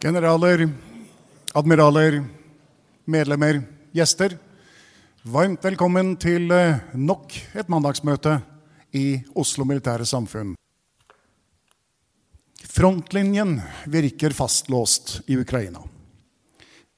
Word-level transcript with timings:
Generaler, 0.00 0.62
admiraler, 1.52 2.22
medlemmer, 3.04 3.58
gjester. 3.92 4.32
Varmt 5.28 5.60
velkommen 5.60 6.14
til 6.16 6.48
eh, 6.56 6.80
nok 6.96 7.36
et 7.52 7.68
mandagsmøte 7.68 8.38
i 8.96 9.20
Oslo 9.36 9.68
Militære 9.68 10.08
Samfunn. 10.08 10.54
Frontlinjen 12.64 13.58
virker 13.92 14.32
fastlåst 14.32 15.18
i 15.28 15.36
Ukraina. 15.36 15.84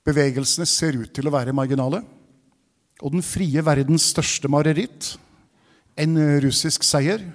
Bevegelsene 0.07 0.71
ser 0.71 1.03
ut 1.03 1.11
til 1.11 1.27
å 1.27 1.35
være 1.35 1.59
marginale. 1.59 2.05
Og 3.03 3.17
den 3.17 3.27
frie 3.27 3.67
verdens 3.67 4.13
største 4.15 4.47
mareritt, 4.47 5.17
en 5.99 6.15
russisk 6.47 6.87
seier, 6.87 7.33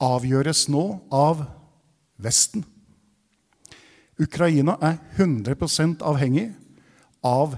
avgjøres 0.00 0.70
nå 0.72 0.88
av 1.12 1.50
Vesten. 2.16 2.64
Ukraina 4.20 4.76
er 4.84 5.00
100% 5.18 6.02
avhengig 6.06 6.52
av 7.24 7.56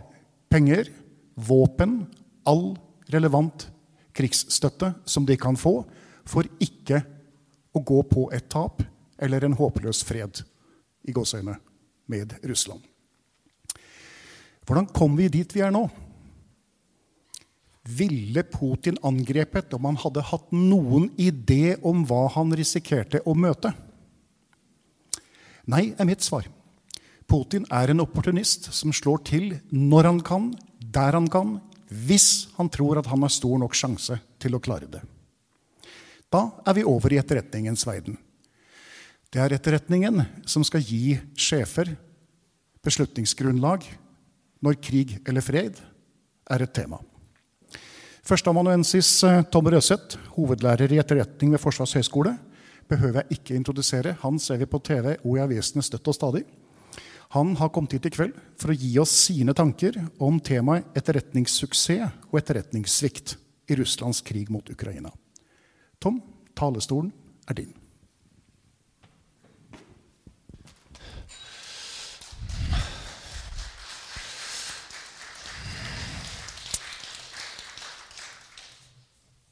penger, 0.49 0.89
våpen, 1.37 2.06
all 2.49 2.77
relevant 3.12 3.67
krigsstøtte 4.17 4.95
som 5.05 5.27
de 5.28 5.37
kan 5.37 5.59
få, 5.61 5.83
for 6.27 6.49
ikke 6.62 7.03
å 7.77 7.83
gå 7.84 8.00
på 8.09 8.28
et 8.34 8.49
tap 8.49 8.81
eller 9.21 9.45
en 9.45 9.56
håpløs 9.59 10.03
fred 10.06 10.41
i 11.06 11.15
gåseøyne 11.15 11.59
med 12.11 12.33
Russland. 12.47 12.81
Hvordan 14.66 14.89
kom 14.91 15.15
vi 15.19 15.28
dit 15.31 15.53
vi 15.55 15.62
er 15.62 15.75
nå? 15.75 15.84
Ville 17.87 18.43
Putin 18.50 18.97
angrepet 19.06 19.75
om 19.77 19.84
han 19.87 19.99
hadde 20.03 20.25
hatt 20.27 20.49
noen 20.50 21.11
idé 21.22 21.77
om 21.87 22.03
hva 22.09 22.25
han 22.34 22.50
risikerte 22.59 23.21
å 23.22 23.37
møte? 23.39 23.71
Nei, 25.71 25.91
er 25.99 26.06
mitt 26.06 26.22
svar. 26.22 26.47
Putin 27.27 27.66
er 27.75 27.91
en 27.91 28.04
opportunist 28.04 28.69
som 28.75 28.94
slår 28.94 29.25
til 29.27 29.49
når 29.75 30.10
han 30.12 30.21
kan, 30.22 30.50
der 30.78 31.19
han 31.19 31.27
kan, 31.31 31.56
hvis 31.91 32.49
han 32.56 32.71
tror 32.71 33.00
at 33.00 33.09
han 33.10 33.22
har 33.22 33.34
stor 33.34 33.59
nok 33.59 33.75
sjanse 33.75 34.19
til 34.43 34.54
å 34.54 34.62
klare 34.62 34.88
det. 34.91 35.03
Da 36.31 36.49
er 36.66 36.78
vi 36.78 36.87
over 36.87 37.12
i 37.12 37.19
etterretningens 37.21 37.87
verden. 37.87 38.19
Det 39.31 39.43
er 39.43 39.56
etterretningen 39.56 40.22
som 40.47 40.65
skal 40.66 40.84
gi 40.87 41.19
sjefer 41.34 41.91
beslutningsgrunnlag 42.87 43.84
når 44.62 44.78
krig 44.83 45.19
eller 45.27 45.44
fred 45.44 45.78
er 46.50 46.62
et 46.62 46.75
tema. 46.75 47.00
Førsteamanuensis 48.27 49.09
eh, 49.27 49.43
Tom 49.54 49.69
Røseth, 49.71 50.19
hovedlærer 50.34 50.91
i 50.91 50.98
etterretning 50.98 51.53
ved 51.54 51.62
Forsvarets 51.62 51.94
høgskole, 51.94 52.33
behøver 52.88 53.22
jeg 53.22 53.38
ikke 53.38 53.56
introdusere. 53.58 54.16
Han 54.22 54.38
ser 54.42 54.60
vi 54.62 54.69
på 54.70 54.80
TV 54.84 55.14
og 55.16 55.36
i 55.36 55.42
avisene 55.44 55.84
støtt 55.84 56.08
og 56.08 56.16
stadig. 56.16 56.44
Han 57.34 57.56
har 57.58 57.72
kommet 57.74 57.97
hit 57.97 58.06
i 58.06 58.12
kveld 58.14 58.36
for 58.60 58.70
å 58.70 58.78
gi 58.78 58.92
oss 59.02 59.14
sine 59.26 59.54
tanker 59.56 59.98
om 60.22 60.38
temaet 60.41 60.86
etterretningssuksess 60.97 62.30
og 62.30 62.38
etterretningssvikt 62.38 63.34
i 63.66 63.78
Russlands 63.80 64.22
krig 64.22 64.52
mot 64.52 64.70
Ukraina. 64.70 65.10
Tom, 65.98 66.20
talestolen 66.54 67.10
er 67.50 67.58
din. 67.58 67.74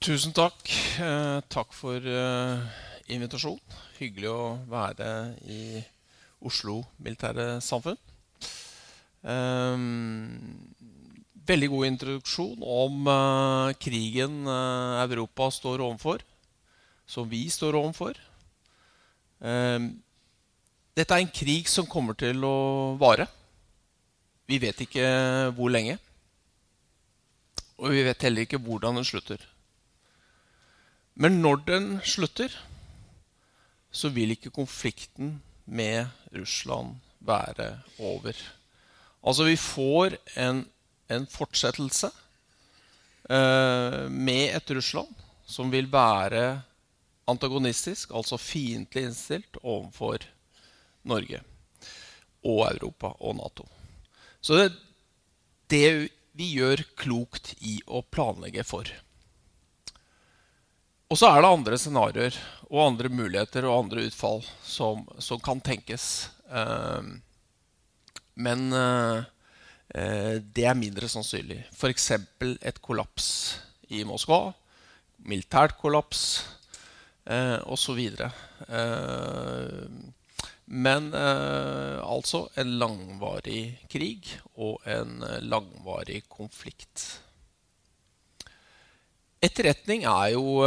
Tusen 0.04 0.34
takk. 0.36 0.68
Eh, 1.00 1.38
takk 1.48 1.70
for 1.72 1.96
eh, 1.96 2.60
invitasjonen. 3.12 3.80
Hyggelig 3.98 4.30
å 4.30 4.44
være 4.70 5.08
i 5.50 5.82
Oslo 6.44 6.82
Militære 7.02 7.60
Samfunn. 7.64 7.98
Eh, 9.24 9.84
veldig 11.48 11.68
god 11.72 11.88
introduksjon 11.90 12.64
om 12.64 13.08
eh, 13.10 13.74
krigen 13.80 14.44
eh, 14.48 15.02
Europa 15.04 15.50
står 15.52 15.84
overfor, 15.84 16.24
som 17.06 17.28
vi 17.28 17.44
står 17.52 17.76
overfor. 17.80 18.18
Eh, 19.44 19.88
dette 20.94 21.16
er 21.16 21.24
en 21.24 21.34
krig 21.34 21.68
som 21.68 21.88
kommer 21.90 22.16
til 22.18 22.44
å 22.46 22.94
vare. 23.00 23.26
Vi 24.48 24.60
vet 24.62 24.84
ikke 24.84 25.06
hvor 25.56 25.72
lenge. 25.72 25.96
Og 27.80 27.90
vi 27.90 28.04
vet 28.06 28.22
heller 28.22 28.46
ikke 28.46 28.60
hvordan 28.62 29.00
den 29.00 29.06
slutter. 29.08 29.40
Men 31.18 31.40
når 31.42 31.64
den 31.66 31.88
slutter, 32.06 32.52
så 33.94 34.10
vil 34.10 34.34
ikke 34.34 34.52
konflikten 34.54 35.38
med 35.64 36.10
Russland 36.34 36.96
være 37.24 37.70
over. 37.98 38.34
Altså, 39.24 39.46
vi 39.46 39.56
får 39.56 40.18
en, 40.36 40.64
en 41.08 41.26
fortsettelse 41.30 42.10
eh, 43.30 44.00
med 44.10 44.50
et 44.50 44.74
Russland 44.76 45.14
som 45.46 45.70
vil 45.72 45.88
være 45.92 46.62
antagonistisk, 47.30 48.10
altså 48.12 48.36
fiendtlig 48.40 49.06
innstilt 49.08 49.56
overfor 49.62 50.26
Norge 51.04 51.40
og 52.44 52.66
Europa 52.68 53.14
og 53.20 53.38
Nato. 53.38 53.68
Så 54.44 54.58
det, 54.58 54.72
det 55.72 56.10
vi 56.36 56.50
gjør 56.58 56.82
klokt 56.98 57.54
i 57.64 57.78
å 57.86 58.02
planlegge 58.02 58.64
for. 58.66 58.88
Og 61.12 61.20
så 61.20 61.28
er 61.28 61.42
det 61.42 61.52
andre 61.52 61.78
scenarioer 61.78 62.38
og 62.70 62.80
andre 62.86 63.10
muligheter 63.12 63.66
og 63.68 63.84
andre 63.84 64.06
utfall 64.08 64.40
som, 64.64 65.04
som 65.22 65.40
kan 65.44 65.60
tenkes. 65.62 66.30
Uh, 66.48 67.20
men 68.34 68.66
uh, 68.72 69.22
det 70.54 70.64
er 70.66 70.78
mindre 70.78 71.08
sannsynlig. 71.10 71.60
F.eks. 71.76 72.10
et 72.40 72.80
kollaps 72.82 73.28
i 73.92 74.02
Moskva. 74.08 74.48
Militært 75.24 75.76
kollaps 75.80 76.24
eh, 77.30 77.60
osv. 77.70 78.00
Uh, 78.68 79.84
men 80.64 81.10
uh, 81.14 82.00
altså 82.02 82.46
en 82.60 82.74
langvarig 82.80 83.76
krig 83.92 84.32
og 84.56 84.82
en 84.88 85.22
langvarig 85.44 86.24
konflikt. 86.28 87.23
Etterretning 89.44 90.06
er 90.08 90.30
jo, 90.32 90.62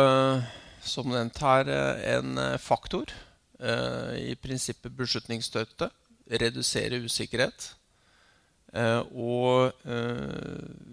som 0.86 1.10
nevnt 1.10 1.40
her, 1.42 1.70
en 2.18 2.38
faktor. 2.62 3.10
I 3.58 4.36
prinsippet 4.38 4.94
beslutningsstøtte. 4.94 5.88
Redusere 6.28 7.00
usikkerhet. 7.02 7.72
Og 9.18 9.72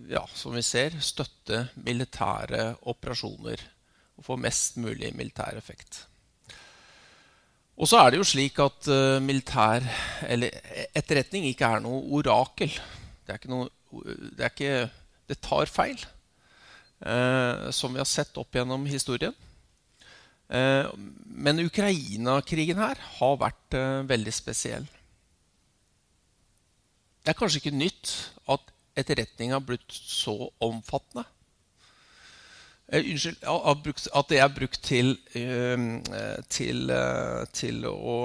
ja, 0.08 0.22
som 0.32 0.56
vi 0.56 0.62
ser, 0.64 0.96
støtte 1.04 1.66
militære 1.84 2.70
operasjoner. 2.88 3.66
Og 4.16 4.28
få 4.30 4.38
mest 4.40 4.78
mulig 4.80 5.12
militær 5.18 5.58
effekt. 5.58 6.06
Og 7.74 7.90
så 7.90 8.00
er 8.00 8.14
det 8.14 8.22
jo 8.22 8.30
slik 8.30 8.62
at 8.62 8.88
militær, 9.20 9.84
eller 10.30 10.56
etterretning 10.94 11.50
ikke 11.50 11.68
er 11.68 11.84
noe 11.84 12.00
orakel. 12.16 12.70
Det, 12.70 13.34
er 13.34 13.42
ikke 13.42 13.52
noe, 13.52 13.68
det, 13.90 14.40
er 14.40 14.52
ikke, 14.54 14.76
det 15.28 15.42
tar 15.42 15.68
feil. 15.68 15.98
Eh, 17.04 17.70
som 17.70 17.92
vi 17.92 18.00
har 18.00 18.08
sett 18.08 18.36
opp 18.40 18.54
gjennom 18.56 18.86
historien. 18.88 19.34
Eh, 20.48 20.88
men 21.24 21.60
Ukraina-krigen 21.60 22.80
her 22.80 23.00
har 23.18 23.34
vært 23.42 23.76
eh, 23.76 24.00
veldig 24.08 24.32
spesiell. 24.32 24.86
Det 27.20 27.32
er 27.32 27.36
kanskje 27.36 27.60
ikke 27.60 27.76
nytt 27.76 28.14
at 28.52 28.72
etterretning 28.96 29.52
har 29.52 29.60
blitt 29.64 29.92
så 29.92 30.48
omfattende. 30.64 31.26
Unnskyld, 32.94 33.40
at 33.44 34.28
det 34.28 34.38
er 34.44 34.50
brukt 34.52 34.82
til, 34.84 35.14
til, 36.52 36.92
til 37.56 37.86
å 37.88 38.16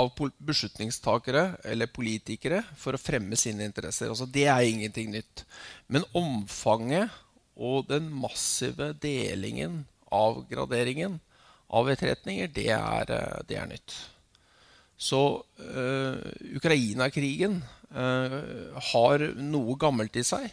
av 0.00 0.12
beslutningstakere 0.38 1.44
eller 1.68 1.90
politikere 1.92 2.62
for 2.78 2.96
å 2.96 3.00
fremme 3.00 3.36
sine 3.38 3.66
interesser. 3.68 4.10
Altså, 4.10 4.26
det 4.26 4.46
er 4.48 4.66
ingenting 4.66 5.12
nytt. 5.14 5.44
Men 5.92 6.06
omfanget 6.16 7.12
og 7.60 7.90
den 7.90 8.08
massive 8.12 8.94
delingen, 9.02 9.84
avgraderingen, 10.10 11.18
av 11.70 11.90
etterretninger, 11.92 12.48
det 12.50 12.70
er, 12.74 13.12
eh, 13.14 13.42
det 13.46 13.58
er 13.60 13.68
nytt. 13.70 13.94
Så 15.00 15.20
uh, 15.40 16.18
Ukraina-krigen 16.58 17.60
uh, 17.94 18.40
har 18.90 19.22
noe 19.40 19.76
gammelt 19.80 20.18
i 20.20 20.24
seg 20.26 20.44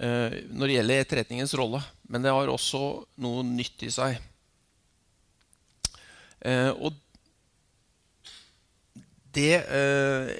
uh, 0.00 0.32
når 0.48 0.62
det 0.64 0.76
gjelder 0.78 1.02
etterretningens 1.02 1.52
rolle. 1.60 1.82
Men 2.08 2.24
det 2.24 2.32
har 2.32 2.48
også 2.48 2.80
noe 3.20 3.44
nytt 3.44 3.84
i 3.84 3.92
seg. 3.92 4.16
og 6.80 6.94
det 9.34 9.60
eh, 9.62 10.30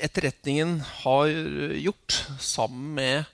etterretningen 0.00 0.78
har 1.02 1.30
gjort 1.78 2.16
sammen 2.40 2.94
med 2.94 3.24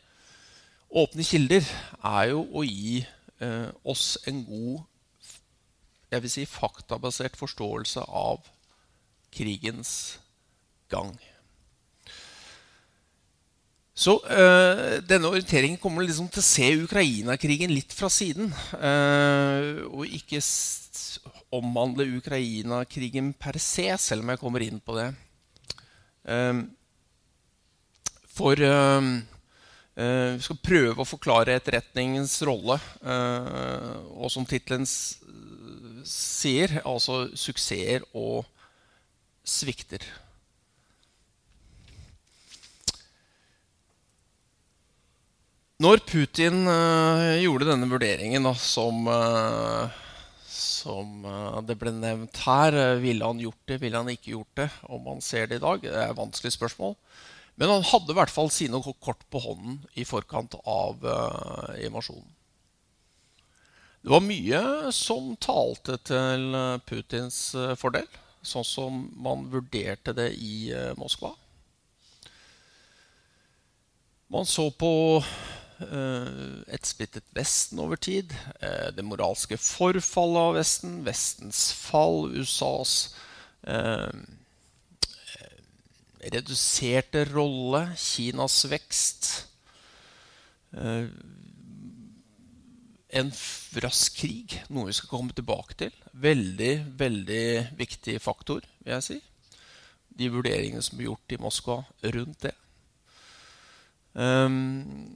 åpne 0.90 1.24
kilder, 1.26 1.64
er 2.04 2.32
jo 2.32 2.44
å 2.56 2.64
gi 2.66 3.00
eh, 3.42 3.70
oss 3.84 4.16
en 4.26 4.44
god 4.46 4.84
jeg 6.12 6.22
vil 6.22 6.30
si, 6.30 6.44
faktabasert 6.46 7.34
forståelse 7.38 8.04
av 8.06 8.44
krigens 9.34 9.90
gang. 10.92 11.16
Så 13.96 14.18
øh, 14.28 15.00
denne 15.08 15.28
orienteringen 15.32 15.80
kommer 15.80 16.04
liksom 16.04 16.28
til 16.28 16.42
å 16.42 16.46
se 16.46 16.66
Ukraina-krigen 16.84 17.72
litt 17.72 17.94
fra 17.96 18.10
siden. 18.12 18.52
Øh, 18.76 19.86
og 19.88 20.04
ikke 20.06 20.42
omhandle 21.58 22.06
Ukraina-krigen 22.18 23.32
per 23.38 23.58
se, 23.62 23.88
selv 24.00 24.24
om 24.24 24.32
jeg 24.32 24.40
kommer 24.42 24.64
inn 24.64 24.80
på 24.82 24.96
det. 24.98 25.08
Ehm, 26.26 26.66
for 28.36 28.60
ehm, 28.60 29.10
eh, 29.96 30.34
vi 30.36 30.44
skal 30.44 30.60
prøve 30.64 31.02
å 31.02 31.08
forklare 31.08 31.56
etterretningens 31.56 32.36
rolle. 32.48 32.78
Eh, 33.00 33.90
og 34.16 34.30
som 34.32 34.46
tittelen 34.48 34.86
sier, 36.06 36.80
altså 36.84 37.26
suksesser 37.34 38.04
og 38.12 38.44
svikter. 39.46 40.04
Når 45.76 46.00
Putin 46.08 46.62
uh, 46.64 47.36
gjorde 47.36 47.66
denne 47.68 47.84
vurderingen 47.90 48.46
som 48.56 49.10
som 50.56 51.24
eh, 51.24 51.58
det 51.68 51.76
ble 51.80 51.92
nevnt 51.94 52.40
her. 52.46 52.76
Eh, 52.76 52.98
ville 53.02 53.26
han 53.26 53.40
gjort 53.42 53.62
det, 53.68 53.80
ville 53.82 54.00
han 54.00 54.10
ikke 54.12 54.34
gjort 54.34 54.60
det? 54.60 54.68
Om 54.88 55.04
man 55.06 55.22
ser 55.24 55.50
det 55.50 55.60
i 55.60 55.64
dag, 55.64 55.82
det 55.84 55.94
er 55.94 56.10
et 56.10 56.18
vanskelig 56.18 56.54
spørsmål. 56.56 56.96
Men 57.56 57.72
han 57.72 57.86
hadde 57.88 58.12
i 58.12 58.16
hvert 58.18 58.32
fall 58.32 58.50
sine 58.52 58.80
kort 59.00 59.22
på 59.32 59.40
hånden 59.40 59.78
i 59.96 60.04
forkant 60.04 60.58
av 60.68 61.00
uh, 61.00 61.70
invasjonen. 61.80 62.26
Det 64.04 64.12
var 64.12 64.20
mye 64.20 64.60
som 64.92 65.32
talte 65.40 65.96
til 66.04 66.52
Putins 66.86 67.38
fordel, 67.80 68.04
sånn 68.44 68.66
som 68.68 69.00
man 69.16 69.48
vurderte 69.50 70.12
det 70.14 70.28
i 70.36 70.68
Moskva. 71.00 71.32
Man 74.30 74.46
så 74.46 74.68
på 74.78 74.92
Eh, 75.22 75.65
et 75.80 76.88
splittet 76.88 77.26
Vesten 77.36 77.80
over 77.82 78.00
tid. 78.00 78.32
Eh, 78.60 78.88
det 78.96 79.04
moralske 79.04 79.58
forfallet 79.60 80.40
av 80.40 80.56
Vesten, 80.56 80.98
Vestens 81.04 81.68
fall, 81.76 82.30
USAs 82.32 83.14
eh, 83.68 84.12
reduserte 86.32 87.26
rolle, 87.28 87.90
Kinas 88.00 88.64
vekst. 88.70 89.30
En 93.16 93.30
rask 93.84 94.16
krig, 94.18 94.58
noe 94.68 94.88
vi 94.88 94.96
skal 94.96 95.12
komme 95.12 95.36
tilbake 95.36 95.76
til. 95.84 95.94
Veldig, 96.12 96.74
veldig 96.98 97.46
viktig 97.78 98.18
faktor, 98.20 98.66
vil 98.82 98.96
jeg 98.96 99.06
si. 99.06 99.18
De 100.16 100.32
vurderingene 100.32 100.82
som 100.84 100.98
ble 100.98 101.10
gjort 101.10 101.36
i 101.36 101.40
Moskva 101.40 101.78
rundt 102.16 102.48
det. 102.48 102.56
Um, 104.16 105.15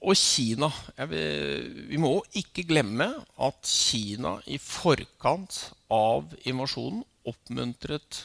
og 0.00 0.16
Kina. 0.16 0.70
Vil, 1.10 1.86
vi 1.90 2.00
må 2.00 2.14
ikke 2.36 2.64
glemme 2.68 3.10
at 3.40 3.68
Kina 3.68 4.38
i 4.48 4.58
forkant 4.60 5.62
av 5.92 6.32
invasjonen 6.48 7.04
oppmuntret 7.28 8.24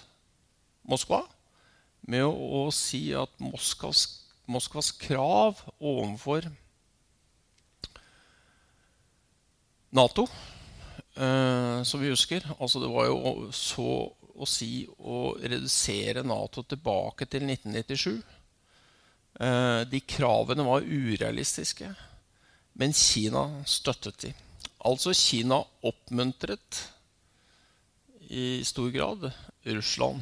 Moskva 0.87 1.23
med 2.07 2.23
å, 2.23 2.31
å 2.31 2.61
si 2.73 3.09
at 3.17 3.31
Moskvas, 3.41 4.05
Moskvas 4.47 4.91
krav 4.95 5.63
overfor 5.79 6.47
Nato, 9.95 10.27
eh, 11.15 11.81
som 11.87 12.03
vi 12.03 12.11
husker 12.11 12.45
altså 12.59 12.81
Det 12.83 12.91
var 12.91 13.07
jo 13.07 13.49
så 13.55 13.89
å 14.35 14.47
si 14.49 14.83
å 14.99 15.33
redusere 15.39 16.25
Nato 16.27 16.65
tilbake 16.67 17.27
til 17.31 17.47
1997 17.47 18.19
Eh, 18.19 18.34
de 19.35 19.99
kravene 20.07 20.63
var 20.63 20.85
urealistiske, 20.87 21.89
men 22.79 22.93
Kina 22.95 23.41
støttet 23.67 24.21
de. 24.23 24.29
Altså 24.85 25.11
Kina 25.11 25.57
oppmuntret 25.83 26.79
i 28.29 28.63
stor 28.63 28.89
grad 28.93 29.27
Russland. 29.65 30.21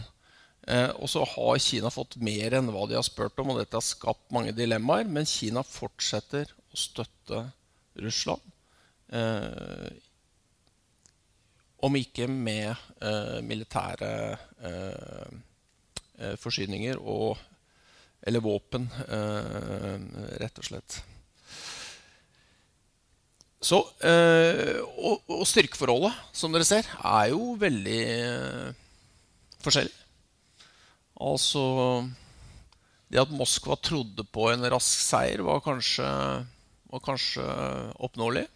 Eh, 0.67 0.89
og 0.95 1.09
så 1.11 1.25
har 1.27 1.59
Kina 1.59 1.91
fått 1.91 2.15
mer 2.23 2.55
enn 2.55 2.71
hva 2.71 2.85
de 2.87 2.95
har 2.95 3.05
spurt 3.05 3.39
om, 3.43 3.51
og 3.51 3.59
dette 3.59 3.75
har 3.75 3.85
skapt 3.85 4.31
mange 4.35 4.53
dilemmaer. 4.55 5.07
Men 5.09 5.27
Kina 5.27 5.63
fortsetter 5.67 6.51
å 6.71 6.79
støtte 6.79 7.43
Russland. 7.99 8.51
Eh, 9.13 9.89
om 11.83 11.97
ikke 11.99 12.29
med 12.31 12.71
eh, 13.03 13.39
militære 13.43 14.11
eh, 14.63 15.33
eh, 16.19 16.37
forsyninger 16.39 17.01
og 17.01 17.41
eller 18.23 18.43
våpen, 18.43 18.87
eh, 19.07 19.97
rett 20.39 20.59
og 20.59 20.67
slett. 20.67 21.01
Så, 23.63 23.79
eh, 24.03 24.79
og, 24.99 25.23
og, 25.31 25.43
styrkeforholdet, 25.47 26.15
som 26.35 26.51
dere 26.51 26.67
ser, 26.67 26.87
er 26.99 27.29
jo 27.31 27.53
veldig 27.59 27.99
eh, 28.11 28.73
forskjellig. 29.63 29.95
Altså 31.23 31.61
Det 33.07 33.21
at 33.21 33.31
Moskva 33.31 33.77
trodde 33.77 34.25
på 34.25 34.49
en 34.51 34.65
rask 34.73 35.03
seier, 35.05 35.43
var 35.45 35.61
kanskje, 35.63 36.07
var 36.91 37.03
kanskje 37.05 37.45
oppnåelig. 38.03 38.47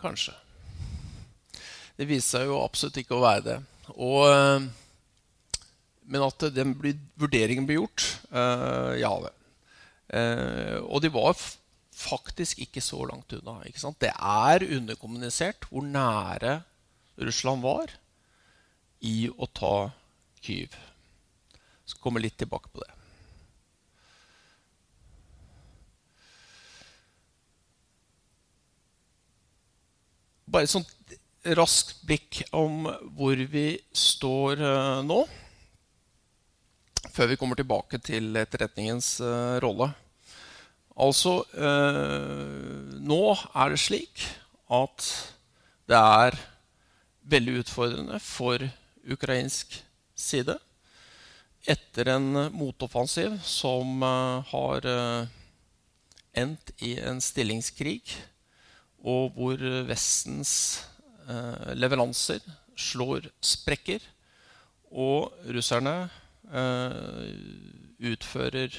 Kanskje. 0.00 0.34
Det 1.96 2.08
viste 2.08 2.38
seg 2.38 2.48
jo 2.48 2.60
absolutt 2.64 2.98
ikke 3.00 3.16
å 3.16 3.24
være 3.24 3.46
det. 3.46 3.58
Og, 3.96 4.26
eh, 4.30 4.66
men 6.10 6.26
at 6.26 6.46
den 6.54 6.74
blir, 6.78 6.98
vurderingen 7.20 7.66
blir 7.68 7.82
gjort, 7.82 8.06
eh, 8.30 9.00
ja 9.02 9.12
vel. 9.22 9.36
Eh, 10.10 10.78
og 10.82 11.02
de 11.02 11.12
var 11.14 11.36
faktisk 12.00 12.62
ikke 12.64 12.82
så 12.82 13.04
langt 13.06 13.32
unna. 13.36 13.60
Det 14.00 14.10
er 14.12 14.66
underkommunisert 14.76 15.68
hvor 15.70 15.84
nære 15.86 16.62
Russland 17.20 17.62
var 17.62 17.92
i 19.04 19.28
å 19.28 19.46
ta 19.46 19.90
Kyiv. 20.40 20.72
Jeg 20.72 21.92
skal 21.92 22.02
komme 22.02 22.22
litt 22.22 22.38
tilbake 22.40 22.70
på 22.72 22.80
det. 22.80 22.94
Bare 30.50 30.70
sånn 30.70 30.86
raskt 31.56 32.02
blikk 32.04 32.42
om 32.56 32.84
hvor 33.16 33.40
vi 33.52 33.72
står 33.96 34.60
uh, 34.60 35.00
nå. 35.06 35.22
Før 37.10 37.30
vi 37.32 37.38
kommer 37.40 37.56
tilbake 37.56 38.00
til 38.04 38.36
etterretningens 38.36 39.18
uh, 39.24 39.56
rolle. 39.64 39.90
Altså 41.00 41.40
uh, 41.56 43.00
Nå 43.00 43.22
er 43.56 43.72
det 43.72 43.80
slik 43.80 44.26
at 44.70 45.06
det 45.90 45.98
er 45.98 46.36
veldig 47.30 47.60
utfordrende 47.62 48.20
for 48.22 48.62
ukrainsk 49.10 49.80
side. 50.14 50.58
Etter 51.66 52.12
en 52.14 52.28
motoffensiv 52.54 53.34
som 53.44 54.02
har 54.02 54.86
endt 56.36 56.72
i 56.84 56.94
en 57.02 57.20
stillingskrig, 57.22 58.02
og 59.00 59.34
hvor 59.36 59.62
Vestens 59.88 60.52
eh, 60.84 60.89
leveranser 61.78 62.40
slår 62.80 63.28
sprekker, 63.44 64.02
og 64.90 65.30
russerne 65.54 66.10
eh, 66.50 67.30
utfører 68.10 68.74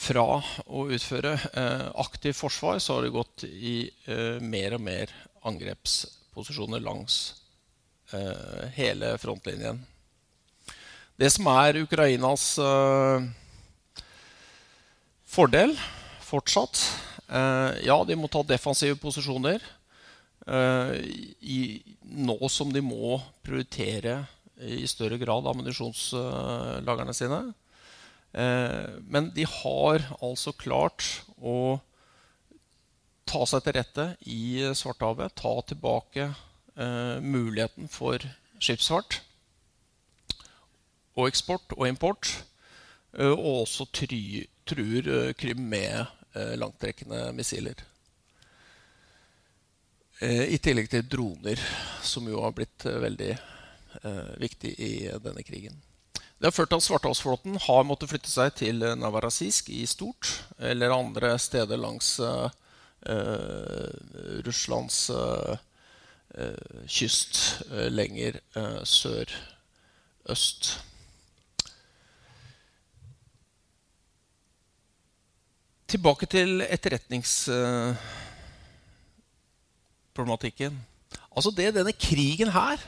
fra 0.00 0.40
å 0.66 0.86
utføre 0.92 1.34
eh, 1.36 1.86
aktivt 2.00 2.38
forsvar, 2.38 2.78
så 2.80 2.96
har 2.96 3.06
de 3.06 3.14
gått 3.14 3.44
i 3.48 3.76
eh, 4.06 4.40
mer 4.40 4.76
og 4.76 4.84
mer 4.84 5.12
angrepsposisjoner 5.48 6.82
langs 6.84 7.20
eh, 8.14 8.68
hele 8.76 9.14
frontlinjen. 9.20 9.80
Det 11.20 11.28
som 11.32 11.48
er 11.52 11.82
Ukrainas 11.82 12.54
eh, 12.64 13.26
fordel 15.28 15.74
fortsatt 16.24 16.80
eh, 17.28 17.82
Ja, 17.84 17.98
de 18.08 18.16
må 18.16 18.30
ta 18.32 18.44
defensive 18.46 18.96
posisjoner. 19.00 19.60
Eh, 20.50 20.94
i, 21.40 21.60
nå 22.02 22.36
som 22.50 22.72
de 22.74 22.82
må 22.82 23.18
prioritere 23.46 24.24
i 24.60 24.82
større 24.90 25.18
grad 25.20 25.46
ammunisjonslagerne 25.48 27.14
sine. 27.16 27.40
Eh, 28.32 28.98
men 29.06 29.30
de 29.36 29.46
har 29.46 30.04
altså 30.18 30.54
klart 30.58 31.06
å 31.38 31.78
ta 33.30 33.46
seg 33.46 33.64
til 33.64 33.78
rette 33.78 34.06
i 34.26 34.42
Svartehavet. 34.74 35.36
Ta 35.38 35.56
tilbake 35.66 36.32
muligheten 37.20 37.90
for 37.92 38.22
skipsfart 38.62 39.18
og 41.18 41.28
eksport 41.28 41.74
og 41.76 41.88
import. 41.88 42.30
Og 43.18 43.64
også 43.64 43.88
truer 43.90 45.08
eh, 45.10 45.32
Krim 45.34 45.64
med 45.66 46.04
eh, 46.38 46.54
langtrekkende 46.58 47.32
missiler. 47.34 47.74
Eh, 50.20 50.52
I 50.54 50.58
tillegg 50.62 50.90
til 50.92 51.06
droner, 51.08 51.60
som 52.04 52.28
jo 52.28 52.42
har 52.44 52.56
blitt 52.56 52.84
veldig 52.84 53.32
viktig 54.38 54.70
i 54.78 54.92
denne 55.18 55.42
krigen. 55.42 55.74
Det 56.40 56.46
har 56.46 56.54
ført 56.56 56.70
til 56.72 56.80
at 56.80 56.84
Svartehavsflåten 56.86 57.58
har 57.66 57.82
måttet 57.84 58.08
flytte 58.08 58.30
seg 58.32 58.54
til 58.56 58.78
Navarasisk 58.96 59.66
i 59.74 59.82
stort, 59.84 60.30
eller 60.56 60.94
andre 60.94 61.34
steder 61.36 61.76
langs 61.76 62.14
eh, 62.24 62.48
Russlands 64.46 65.10
eh, 65.12 65.58
kyst 66.88 67.40
eh, 67.68 67.90
lenger 67.92 68.40
sør-øst. 68.88 70.70
Tilbake 75.92 76.26
til 76.30 76.64
etterretningsproblematikken. 80.10 80.78
Altså 81.34 81.50
Det 81.50 81.74
denne 81.74 81.92
krigen 81.92 82.50
her 82.50 82.78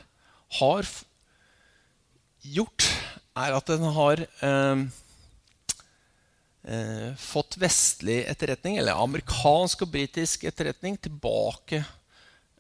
har 0.59 0.87
gjort, 2.43 2.83
er 3.37 3.55
at 3.55 3.67
den 3.67 3.83
har 3.95 4.21
eh, 4.21 4.83
eh, 6.65 7.15
fått 7.17 7.57
vestlig 7.59 8.27
etterretning, 8.29 8.79
eller 8.79 8.99
amerikansk 8.99 9.83
og 9.83 9.93
britisk 9.93 10.45
etterretning, 10.45 10.99
tilbake 10.99 11.85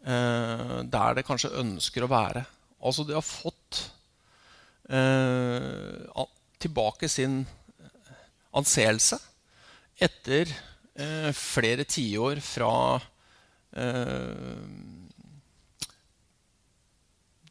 eh, 0.04 0.83
der 0.85 1.14
det 1.14 1.26
kanskje 1.26 1.59
ønsker 1.61 2.04
å 2.04 2.11
være. 2.11 2.45
Altså 2.83 3.04
de 3.04 3.14
har 3.14 3.26
fått 3.26 3.90
eh, 4.88 6.25
tilbake 6.59 7.09
sin 7.09 7.42
anseelse 8.54 9.19
etter 10.02 10.49
eh, 10.95 11.31
flere 11.35 11.85
tiår 11.85 12.40
fra 12.42 13.00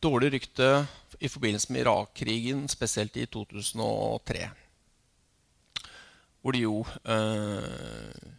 dårlig 0.01 0.31
rykte 0.33 0.87
i 1.19 1.29
forbindelse 1.29 1.71
med 1.73 1.81
Irak-krigen, 1.81 2.67
spesielt 2.69 3.17
i 3.17 3.25
2003. 3.25 4.49
Hvor 6.41 6.55
de 6.55 6.63
jo 6.63 6.79
eh, 7.05 8.29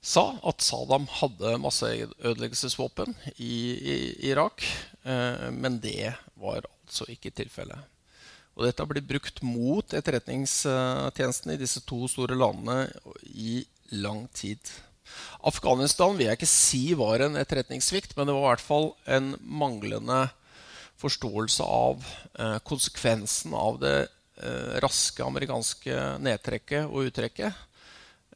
sa 0.00 0.24
at 0.46 0.62
Saddam 0.62 1.08
hadde 1.10 1.56
masseødeleggelsesvåpen 1.64 3.16
i, 3.36 3.54
i 3.74 3.96
Irak. 4.30 4.62
Eh, 5.02 5.48
men 5.50 5.80
det 5.82 6.12
var 6.38 6.62
altså 6.62 7.08
ikke 7.10 7.34
tilfellet. 7.34 7.82
Og 8.54 8.66
dette 8.66 8.82
har 8.82 9.02
brukt 9.08 9.42
mot 9.42 9.94
etterretningstjenesten 9.96 11.54
i 11.54 11.58
disse 11.58 11.82
to 11.86 12.04
store 12.10 12.38
landene 12.38 12.84
i 13.24 13.64
lang 13.90 14.26
tid. 14.36 14.60
Afghanistan 15.46 16.16
vil 16.18 16.28
jeg 16.28 16.38
ikke 16.40 16.50
si 16.50 16.82
var 16.98 17.24
en 17.24 17.38
etterretningssvikt, 17.40 18.16
men 18.16 18.28
det 18.28 18.36
var 18.36 18.44
i 18.44 18.50
hvert 18.50 18.64
fall 18.64 18.90
en 19.08 19.32
manglende 19.40 20.26
forståelse 21.00 21.64
av 21.64 22.04
eh, 22.38 22.58
konsekvensen 22.68 23.54
av 23.56 23.78
det 23.80 23.96
eh, 24.04 24.76
raske 24.84 25.24
amerikanske 25.24 25.96
nedtrekket 26.20 26.90
og 26.90 27.08
uttrekket. 27.08 27.56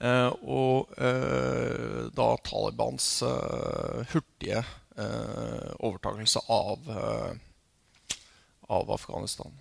Eh, 0.01 0.31
og 0.49 0.95
eh, 0.97 2.09
da 2.17 2.29
Talibans 2.47 3.09
eh, 3.29 4.01
hurtige 4.15 4.63
eh, 4.97 5.69
overtakelse 5.85 6.47
av, 6.49 6.89
av 8.73 8.95
Afghanistan. 8.97 9.53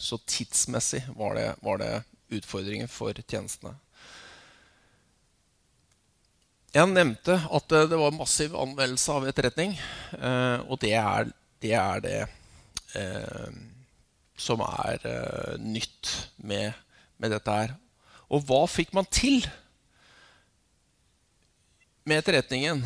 Så 0.00 0.18
tidsmessig 0.26 1.04
var 1.14 1.38
det, 1.38 1.48
var 1.62 1.78
det 1.78 1.92
utfordringen 2.30 2.88
for 2.90 3.14
tjenestene. 3.26 3.76
Jeg 6.70 6.86
nevnte 6.86 7.34
at 7.34 7.72
det 7.90 7.96
var 7.98 8.14
massiv 8.14 8.52
anvendelse 8.54 9.10
av 9.10 9.24
etterretning. 9.26 9.72
Eh, 10.14 10.58
og 10.70 10.78
det 10.78 10.92
er 10.94 11.30
det, 11.60 11.72
er 11.74 12.02
det 12.04 12.18
eh, 12.94 13.48
som 14.38 14.62
er 14.62 15.02
eh, 15.10 15.56
nytt 15.58 16.12
med, 16.38 16.76
med, 17.18 17.34
dette 17.34 17.56
her. 17.56 17.74
Og 18.30 18.46
hva 18.46 18.60
fikk 18.70 18.94
man 18.94 19.08
til 19.10 19.42
med 22.06 22.22
etterretningen? 22.22 22.84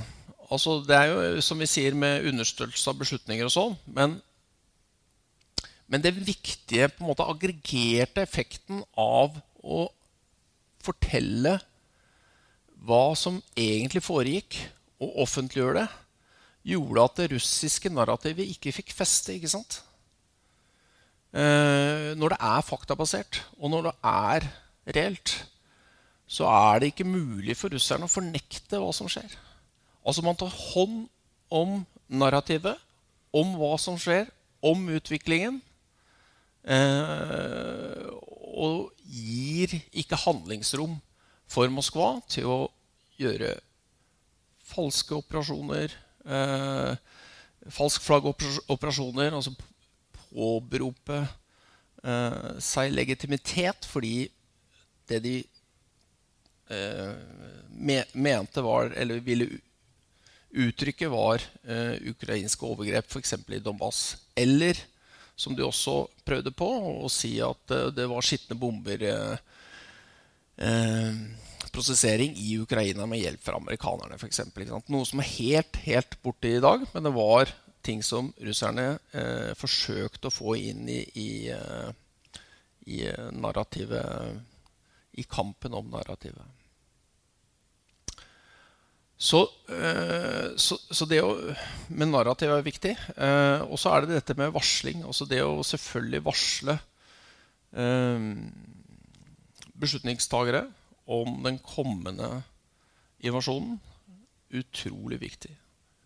Altså, 0.49 0.79
det 0.89 0.97
er 0.97 1.13
jo 1.13 1.45
som 1.45 1.61
vi 1.61 1.69
sier 1.69 1.93
med 1.93 2.25
understøttelse 2.33 2.89
av 2.89 3.05
beslutninger 3.05 3.51
og 3.51 3.53
sånn. 3.53 3.77
Men 3.85 4.17
men 5.93 6.01
det 6.01 6.15
viktige 6.17 6.89
på 6.89 7.03
en 7.05 7.11
måte 7.11 7.27
aggregerte 7.29 8.23
effekten 8.25 8.81
av 8.97 9.37
å 9.61 9.85
fortelle 10.85 11.59
hva 12.85 13.15
som 13.19 13.41
egentlig 13.57 14.03
foregikk, 14.05 14.59
og 15.03 15.25
offentliggjøre 15.25 15.83
det, 15.83 15.89
gjorde 16.75 17.05
at 17.05 17.19
det 17.21 17.31
russiske 17.35 17.91
narrativet 17.93 18.49
ikke 18.55 18.73
fikk 18.73 18.95
feste. 18.97 19.35
ikke 19.35 19.53
sant? 19.53 19.81
Eh, 21.35 22.13
når 22.17 22.35
det 22.35 22.41
er 22.41 22.65
faktabasert, 22.65 23.43
og 23.59 23.73
når 23.73 23.89
det 23.89 23.95
er 24.11 24.49
reelt, 24.97 25.35
så 26.27 26.49
er 26.49 26.81
det 26.81 26.93
ikke 26.93 27.09
mulig 27.09 27.57
for 27.59 27.75
russerne 27.75 28.09
å 28.09 28.13
fornekte 28.13 28.81
hva 28.81 28.93
som 28.97 29.11
skjer. 29.13 29.35
Altså 30.05 30.25
Man 30.25 30.39
tar 30.41 30.53
hånd 30.53 31.05
om 31.53 31.83
narrativet, 32.09 32.79
om 33.35 33.57
hva 33.59 33.75
som 33.81 33.99
skjer, 34.01 34.29
om 34.65 34.87
utviklingen. 34.95 35.61
Eh, 36.65 38.07
og 38.55 38.95
gir 39.05 39.75
ikke 39.93 40.23
handlingsrom 40.23 40.95
for 41.55 41.71
Moskva 41.71 42.17
til 42.31 42.49
å 42.51 42.59
gjøre 43.21 43.55
falske 44.65 45.15
operasjoner, 45.21 45.93
eh, 46.27 46.95
falskflaggoperasjoner, 47.75 49.37
altså 49.37 49.55
påberope 50.35 51.21
eh, 52.03 52.49
seg 52.59 52.95
legitimitet 52.95 53.87
fordi 53.87 54.27
det 55.09 55.21
de 55.23 55.37
eh, 56.75 57.15
me 57.71 58.01
mente 58.15 58.65
var, 58.65 58.91
eller 58.99 59.23
ville 59.23 59.49
uttrykke, 60.55 61.11
var 61.13 61.43
eh, 61.67 62.01
ukrainske 62.11 62.67
overgrep, 62.67 63.11
f.eks. 63.11 63.35
i 63.49 63.63
Donbass. 63.63 64.03
Eller 64.35 64.79
som 65.37 65.55
de 65.57 65.65
også 65.67 66.05
prøvde 66.27 66.53
på, 66.55 66.69
å 67.05 67.11
si 67.13 67.37
at 67.43 67.75
eh, 67.75 67.91
det 67.95 68.07
var 68.11 68.27
skitne 68.27 68.59
bomber 68.59 69.03
eh, 69.11 69.54
eh, 70.57 71.11
prosessering 71.75 72.37
i 72.39 72.55
Ukraina 72.63 73.07
med 73.11 73.23
hjelp 73.23 73.43
fra 73.43 73.59
amerikanerne, 73.59 74.19
f.eks. 74.19 74.41
Noe 74.93 75.09
som 75.09 75.23
er 75.23 75.31
helt, 75.35 75.79
helt 75.87 76.19
borte 76.23 76.53
i 76.53 76.63
dag, 76.63 76.87
men 76.93 77.09
det 77.09 77.15
var 77.17 77.53
ting 77.85 78.03
som 78.07 78.31
russerne 78.41 78.95
eh, 79.13 79.53
forsøkte 79.59 80.31
å 80.31 80.35
få 80.35 80.57
inn 80.57 80.87
i, 80.89 81.03
i, 81.21 81.31
uh, 81.53 81.91
i 82.89 83.03
narrativet 83.37 85.19
I 85.21 85.25
kampen 85.29 85.77
om 85.77 85.91
narrativet. 85.93 86.47
Så, 89.17 89.41
eh, 89.69 90.57
så, 90.57 90.77
så, 90.91 91.07
det 91.09 91.21
å 91.23 91.37
Men 91.95 92.11
narrativ 92.13 92.51
er 92.51 92.67
viktig. 92.67 92.95
Eh, 93.17 93.63
og 93.63 93.79
så 93.81 93.95
er 93.95 94.05
det 94.05 94.19
dette 94.19 94.37
med 94.39 94.53
varsling. 94.55 95.05
Også 95.07 95.27
det 95.31 95.41
å 95.45 95.63
selvfølgelig 95.65 96.25
varsle 96.27 96.75
eh, 97.73 98.27
beslutningstagere 99.85 100.67
om 101.07 101.39
den 101.45 101.61
kommende 101.63 102.43
invasjonen. 103.25 103.79
Utrolig 104.55 105.21
viktig 105.23 105.53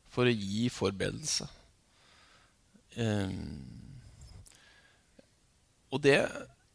for 0.08 0.28
å 0.28 0.34
gi 0.34 0.68
forberedelse. 0.72 1.48
og 5.88 6.00
det, 6.02 6.16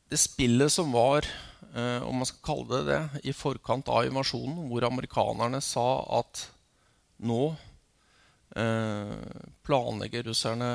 det 0.07 0.19
spillet 0.21 0.71
som 0.71 0.93
var 0.95 1.27
Eh, 1.73 2.03
om 2.05 2.19
man 2.21 2.27
skal 2.29 2.45
kalle 2.45 2.79
det 2.79 2.83
det, 2.91 3.21
i 3.29 3.33
forkant 3.33 3.87
av 3.89 4.05
invasjonen, 4.05 4.67
hvor 4.69 4.85
amerikanerne 4.85 5.61
sa 5.65 5.87
at 6.19 6.43
nå 7.25 7.47
eh, 8.61 9.39
planlegger 9.65 10.27
russerne 10.29 10.69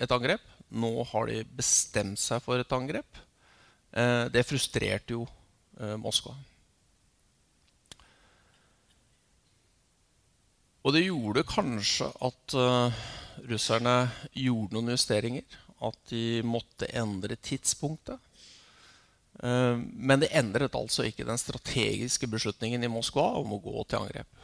et 0.00 0.14
angrep. 0.16 0.46
Nå 0.70 1.04
har 1.10 1.28
de 1.28 1.42
bestemt 1.44 2.20
seg 2.22 2.40
for 2.44 2.62
et 2.62 2.72
angrep. 2.72 3.20
Eh, 3.92 4.30
det 4.32 4.46
frustrerte 4.48 5.18
jo 5.18 5.26
Moskva. 6.00 6.34
Og 10.84 10.94
det 10.96 11.06
gjorde 11.06 11.44
kanskje 11.48 12.08
at 12.24 12.54
russerne 13.48 13.94
gjorde 14.36 14.76
noen 14.76 14.92
justeringer. 14.94 15.58
At 15.80 15.96
de 16.12 16.42
måtte 16.44 16.88
endre 16.96 17.36
tidspunktet. 17.40 18.20
Eh, 19.42 19.76
men 19.80 20.20
det 20.20 20.32
endret 20.36 20.76
altså 20.76 21.06
ikke 21.08 21.24
den 21.28 21.40
strategiske 21.40 22.28
beslutningen 22.28 22.84
i 22.84 22.92
Moskva 22.92 23.30
om 23.40 23.54
å 23.56 23.62
gå 23.62 23.84
til 23.88 24.02
angrep. 24.02 24.42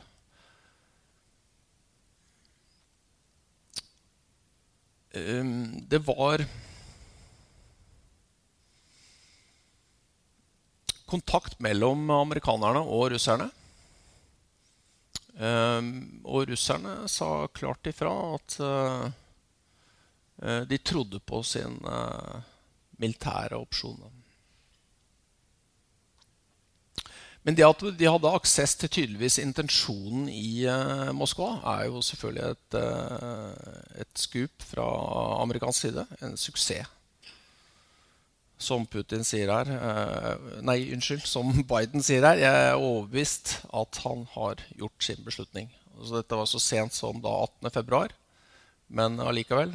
Eh, 5.12 5.52
det 5.93 6.00
var 6.07 6.47
kontakt 11.06 11.60
mellom 11.62 12.10
amerikanerne 12.10 12.82
og 12.82 13.12
russerne. 13.14 13.48
Eh, 15.36 15.92
og 16.25 16.50
russerne 16.50 16.98
sa 17.12 17.30
klart 17.54 17.92
ifra 17.92 18.12
at 18.36 18.60
de 20.68 20.76
trodde 20.84 21.16
på 21.25 21.38
sin 21.48 21.78
militære 23.00 23.56
opsjon. 23.56 24.02
Men 27.46 27.54
det 27.54 27.62
at 27.62 27.82
de 27.94 28.08
hadde 28.10 28.30
aksess 28.34 28.75
til 28.75 28.90
tydeligvis 28.90 29.36
intensjonen 29.38 30.26
i 30.26 30.66
uh, 30.66 31.12
Moskva, 31.14 31.52
er 31.76 31.84
jo 31.86 32.00
selvfølgelig 32.02 32.48
et, 32.56 32.78
uh, 32.80 34.00
et 34.02 34.18
skup 34.18 34.66
fra 34.72 34.86
amerikansk 35.44 35.86
side. 35.86 36.06
En 36.26 36.34
suksess. 36.36 36.90
Som 38.58 38.86
Putin 38.88 39.25
sier 39.26 39.50
her 39.52 39.68
uh, 39.68 40.60
Nei, 40.64 40.78
unnskyld. 40.94 41.26
Som 41.28 41.52
Biden 41.72 42.04
sier 42.04 42.25
her. 42.25 42.40
Jeg 42.40 42.68
er 42.70 42.78
overbevist 42.80 43.58
at 43.68 44.00
han 44.04 44.25
har 44.36 44.62
gjort 44.78 45.08
sin 45.08 45.20
beslutning. 45.26 45.68
Altså, 45.96 46.20
dette 46.20 46.40
var 46.40 46.48
så 46.50 46.62
sent 46.62 46.96
som 46.96 47.20
da 47.25 47.34
18.2. 47.64 48.06
Men 48.97 49.19
allikevel 49.19 49.73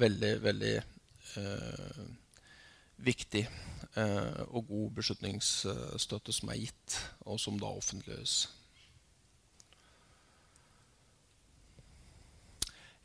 veldig, 0.00 0.30
veldig 0.40 0.76
viktig 3.04 3.42
Eh, 3.96 4.40
og 4.52 4.66
god 4.68 4.90
beslutningsstøtte 4.98 6.32
som 6.36 6.50
er 6.52 6.60
gitt, 6.66 6.96
og 7.24 7.38
som 7.40 7.56
da 7.56 7.70
offentliggjøres. 7.72 8.34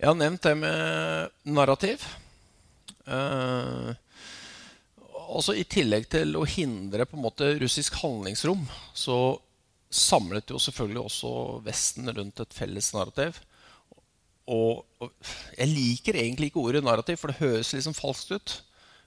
Jeg 0.01 0.09
har 0.09 0.17
nevnt 0.17 0.43
det 0.43 0.55
med 0.57 1.29
narrativ. 1.47 2.03
Eh, 3.07 3.93
altså 5.37 5.55
I 5.57 5.67
tillegg 5.69 6.09
til 6.11 6.35
å 6.37 6.47
hindre 6.47 7.07
på 7.07 7.17
en 7.17 7.25
måte 7.25 7.53
russisk 7.61 7.97
handlingsrom, 8.01 8.65
så 8.93 9.17
samlet 9.91 10.51
jo 10.51 10.59
selvfølgelig 10.61 11.01
også 11.03 11.31
Vesten 11.65 12.11
rundt 12.15 12.39
et 12.43 12.55
felles 12.55 12.91
narrativ. 12.95 13.39
Og, 14.51 14.83
og 14.99 15.11
jeg 15.57 15.69
liker 15.71 16.17
egentlig 16.19 16.51
ikke 16.51 16.63
ordet 16.63 16.83
narrativ, 16.83 17.19
for 17.21 17.31
det 17.31 17.41
høres 17.41 17.73
liksom 17.75 17.95
falskt 17.95 18.33
ut. 18.35 18.55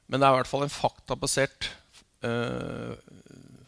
Men 0.09 0.21
det 0.21 0.29
er 0.29 0.37
i 0.37 0.41
hvert 0.41 0.51
fall 0.51 0.67
en 0.67 0.73
faktabasert 0.73 1.71
uh, 2.25 2.93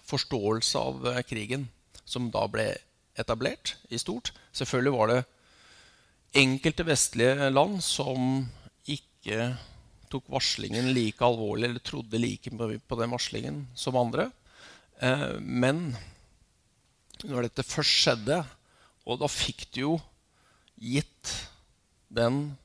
forståelse 0.07 0.81
av 0.81 1.09
uh, 1.09 1.23
krigen 1.27 1.69
som 2.07 2.29
da 2.33 2.45
ble 2.51 2.69
etablert 3.19 3.75
i 3.89 3.99
stort. 4.01 4.33
Selvfølgelig 4.57 4.95
var 4.95 5.13
det 5.13 5.23
enkelte 6.37 6.85
vestlige 6.87 7.49
land 7.51 7.81
som 7.85 8.45
ikke 8.87 9.55
tok 10.17 10.27
varslingen 10.33 10.91
like 10.97 11.23
alvorlig 11.25 11.71
eller 11.71 11.85
trodde 11.85 12.21
like 12.21 12.53
på 12.53 13.01
den 13.01 13.15
varslingen 13.15 13.63
som 13.79 13.99
andre. 14.01 14.31
Uh, 14.99 15.39
men 15.41 15.91
når 17.25 17.49
dette 17.49 17.65
først 17.65 18.03
skjedde, 18.03 18.43
og 19.07 19.21
da 19.23 19.29
fikk 19.31 19.69
du 19.73 19.81
jo 19.81 19.93
gitt 20.77 21.37
den 22.13 22.57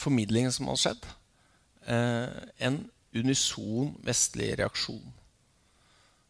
formidlingen 0.00 0.50
som 0.50 0.66
hadde 0.66 0.80
skjedd, 0.80 1.04
Eh, 1.86 2.28
en 2.58 2.78
unison 3.14 3.90
vestlig 4.06 4.52
reaksjon. 4.58 5.02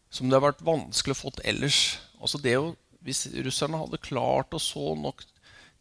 Som 0.09 0.29
det 0.29 0.37
har 0.37 0.47
vært 0.47 0.65
vanskelig 0.65 1.15
å 1.15 1.19
få 1.19 1.33
ellers. 1.45 1.99
Altså 2.19 2.41
det 2.41 2.55
å, 2.57 2.73
hvis 3.05 3.27
russerne 3.45 3.79
hadde 3.81 4.01
klart 4.01 4.53
å 4.53 4.61
så 4.61 4.93
nok 4.97 5.23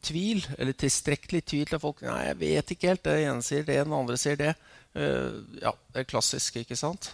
tvil, 0.02 0.42
eller 0.58 0.76
tilstrekkelig 0.76 1.42
tvil 1.46 1.70
til 1.70 1.80
folk 1.82 2.02
Nei, 2.04 2.26
jeg 2.30 2.38
vet 2.40 2.74
ikke 2.74 2.92
helt. 2.92 3.04
Det 3.06 3.16
ene 3.22 3.46
sier 3.46 3.66
det, 3.66 3.78
den 3.84 3.96
andre 3.96 4.18
sier 4.20 4.38
det. 4.40 4.52
Uh, 4.96 5.42
ja, 5.62 5.72
det 5.94 6.02
er 6.02 6.10
klassisk, 6.10 6.58
ikke 6.60 6.78
sant? 6.78 7.12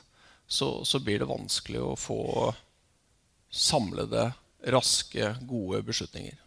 Så, 0.48 0.70
så, 0.88 1.00
blir 1.04 1.20
det 1.20 1.28
vanskelig 1.28 1.82
å 1.84 1.96
få 1.98 2.20
samlede, 3.52 4.30
raske, 4.72 5.34
gode 5.48 5.82
beslutninger. 5.86 6.38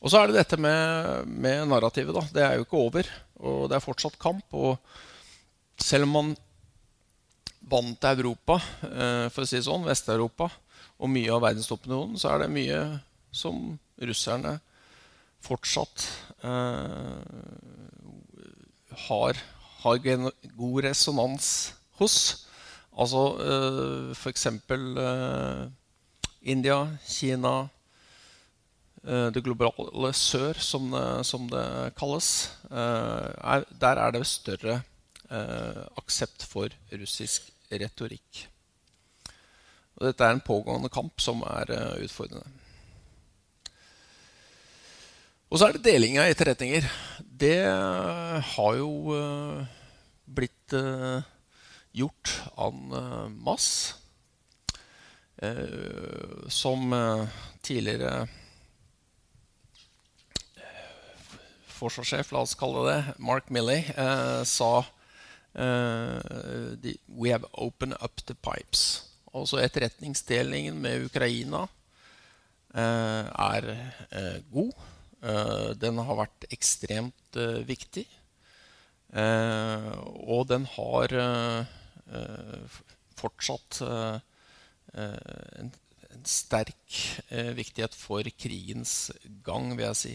Og 0.00 0.12
så 0.12 0.20
er 0.20 0.30
det 0.30 0.38
dette 0.38 0.58
med, 0.60 1.28
med 1.28 1.66
narrativet. 1.68 2.14
Da. 2.16 2.22
Det 2.32 2.44
er 2.44 2.56
jo 2.56 2.66
ikke 2.66 2.84
over. 2.84 3.10
Og 3.40 3.66
det 3.68 3.76
er 3.76 3.84
fortsatt 3.84 4.20
kamp. 4.20 4.46
Og 4.56 4.78
selv 5.80 6.08
om 6.08 6.14
man 6.16 6.30
vant 7.70 8.06
Europa, 8.08 8.56
eh, 8.86 9.26
for 9.32 9.44
å 9.44 9.48
si 9.48 9.58
det 9.58 9.66
sånn, 9.66 9.84
Vest-Europa, 9.88 10.48
og 11.00 11.12
mye 11.12 11.32
av 11.32 11.44
verdensopinionen, 11.44 12.16
så 12.20 12.32
er 12.32 12.44
det 12.44 12.54
mye 12.54 12.80
som 13.32 13.78
russerne 14.00 14.56
fortsatt 15.44 16.06
eh, 16.44 17.18
har, 19.08 19.42
har 19.82 20.00
god 20.04 20.84
resonans 20.84 21.50
hos. 22.00 22.16
Altså 22.96 23.26
eh, 23.44 24.16
f.eks. 24.16 24.46
Eh, 24.46 25.66
India, 26.42 26.78
Kina, 27.04 27.68
Eh, 29.00 29.30
det 29.32 29.40
globale 29.44 30.12
sør, 30.12 30.58
som 30.60 30.90
det, 30.92 31.24
som 31.24 31.46
det 31.48 31.94
kalles, 31.96 32.52
er, 32.70 33.64
der 33.80 33.96
er 33.96 34.12
det 34.12 34.26
større 34.26 34.82
aksept 35.96 36.42
for 36.42 36.72
russisk 36.90 37.52
retorikk. 37.70 38.48
Og 39.96 40.08
dette 40.08 40.26
er 40.26 40.34
en 40.34 40.42
pågående 40.42 40.90
kamp 40.90 41.22
som 41.22 41.44
er 41.46 41.70
utfordrende. 42.02 42.59
Og 45.50 45.58
så 45.58 45.66
er 45.66 45.76
det 45.76 45.82
deling 45.82 46.18
av 46.22 46.30
etterretninger. 46.30 46.84
Det 47.18 47.58
har 48.54 48.74
jo 48.78 49.16
blitt 50.30 50.74
gjort 51.98 52.34
en 52.54 52.94
masse. 53.42 53.96
Som 56.54 56.94
tidligere 57.66 58.28
forsvarssjef, 61.80 62.32
la 62.34 62.44
oss 62.44 62.56
kalle 62.58 62.84
det 62.88 62.98
Mark 63.22 63.50
Milley, 63.52 63.84
eh, 63.96 64.42
sa 64.44 64.84
eh, 65.54 66.88
We 67.08 67.32
have 67.32 67.48
opened 67.52 67.96
up 68.00 68.22
the 68.26 68.34
pipes. 68.34 69.04
Altså 69.32 69.60
etterretningsdelingen 69.62 70.80
med 70.82 71.06
Ukraina 71.06 71.66
eh, 72.74 73.24
er 73.30 73.70
eh, 74.10 74.40
god. 74.52 74.74
Eh, 75.20 75.70
den 75.76 76.00
har 76.00 76.22
vært 76.22 76.48
ekstremt 76.52 77.36
eh, 77.36 77.60
viktig. 77.68 78.06
og 79.10 80.44
den 80.46 80.68
har 80.70 81.12
fortsatt 83.18 83.80
en, 84.94 85.72
sterk 86.26 86.96
eh, 87.30 87.52
viktighet 87.56 87.94
for 87.96 88.26
krigens 88.38 89.10
gang, 89.44 89.72
vil 89.76 89.86
jeg 89.88 89.98
si. 89.98 90.14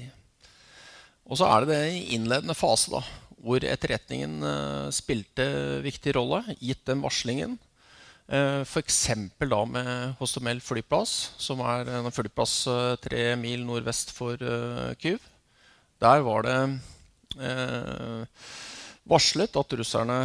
Og 1.26 1.40
så 1.40 1.50
er 1.50 1.66
det 1.66 1.74
det 1.74 1.94
i 1.94 2.04
innledende 2.18 2.56
fase, 2.58 2.92
da, 2.94 3.02
hvor 3.42 3.64
etterretningen 3.66 4.46
eh, 4.46 4.90
spilte 4.96 5.48
viktig 5.86 6.16
rolle, 6.18 6.44
gitt 6.60 6.86
den 6.90 7.04
varslingen. 7.06 7.58
Eh, 8.26 8.62
F.eks. 8.66 9.04
da 9.38 9.60
med 9.70 10.16
Hostomel 10.18 10.58
flyplass, 10.64 11.36
som 11.38 11.62
er 11.62 11.92
en 12.00 12.10
flyplass 12.14 12.56
eh, 12.72 12.96
tre 13.04 13.26
mil 13.38 13.62
nordvest 13.68 14.10
for 14.18 14.42
eh, 14.42 14.96
Kyiv. 14.98 15.22
Der 16.02 16.26
var 16.26 16.46
det 16.46 16.58
varslet 19.06 19.58
at 19.60 19.74
russerne 19.76 20.18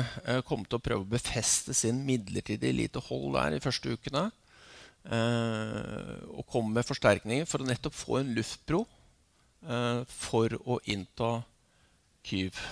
kom 0.47 0.63
til 0.65 0.79
å 0.79 0.83
prøve 0.83 1.03
å 1.05 1.11
befeste 1.11 1.75
sin 1.75 2.01
midlertidige 2.07 2.75
lite 2.75 3.03
hold 3.03 3.35
der 3.35 3.57
i 3.57 3.63
første 3.63 3.95
ukene. 3.95 4.25
Og 6.31 6.45
kom 6.51 6.71
med 6.75 6.87
forsterkninger 6.87 7.49
for 7.51 7.63
å 7.63 7.67
nettopp 7.67 7.97
få 7.99 8.21
en 8.21 8.31
luftbro 8.37 8.85
for 10.11 10.59
å 10.67 10.79
innta 10.91 11.33
Kyiv. 12.27 12.63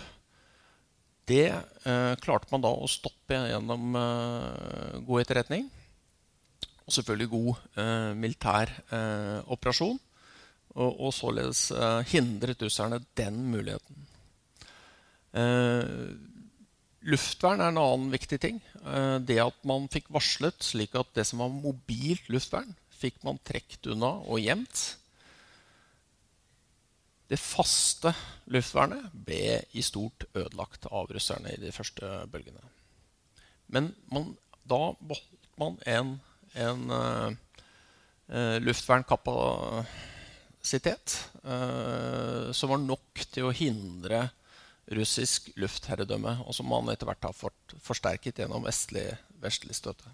Det 1.29 1.49
klarte 2.25 2.49
man 2.49 2.62
da 2.64 2.71
å 2.73 2.88
stoppe 2.88 3.37
gjennom 3.37 3.93
god 5.05 5.21
etterretning. 5.21 5.67
Og 6.87 6.95
selvfølgelig 6.97 7.29
god 7.35 8.14
militær 8.17 8.73
operasjon. 9.53 9.99
Og, 10.79 10.91
og 10.95 11.12
således 11.12 11.67
hindret 12.09 12.64
russerne 12.64 13.03
den 13.21 13.43
muligheten. 13.53 14.09
Eh, 15.37 15.85
luftvern 17.09 17.61
er 17.62 17.73
en 17.73 17.81
annen 17.83 18.12
viktig 18.14 18.41
ting. 18.43 18.61
Eh, 18.85 19.19
det 19.21 19.41
at 19.43 19.59
man 19.69 19.88
fikk 19.93 20.11
varslet 20.14 20.62
slik 20.64 20.97
at 20.99 21.11
det 21.17 21.27
som 21.29 21.43
var 21.45 21.53
mobilt 21.53 22.29
luftvern, 22.33 22.75
fikk 22.99 23.21
man 23.27 23.41
trukket 23.47 23.91
unna 23.93 24.17
og 24.27 24.43
gjemt. 24.43 24.98
Det 27.29 27.37
faste 27.41 28.14
luftvernet 28.49 29.11
ble 29.12 29.61
i 29.77 29.83
stort 29.85 30.25
ødelagt 30.33 30.87
av 30.88 31.11
russerne 31.12 31.53
i 31.53 31.61
de 31.61 31.73
første 31.75 32.25
bølgene. 32.33 32.62
Men 33.69 33.95
man, 34.09 34.37
da 34.64 34.97
beholdt 34.97 35.61
man 35.61 35.77
en, 35.85 36.21
en 36.57 36.91
uh, 36.91 37.33
luftvernkapasitet 38.64 41.29
uh, 41.45 42.53
som 42.57 42.71
var 42.73 42.81
nok 42.81 43.12
til 43.29 43.45
å 43.49 43.53
hindre 43.53 44.33
russisk 44.97 45.53
luftherredømme, 45.61 46.41
og 46.49 46.55
som 46.57 46.64
man 46.71 46.88
etter 46.88 47.05
hvert 47.11 47.27
har 47.29 47.37
fått 47.37 47.77
forsterket 47.85 48.38
gjennom 48.41 48.64
vestlig, 48.64 49.05
vestlig 49.43 49.75
støtte. 49.77 50.09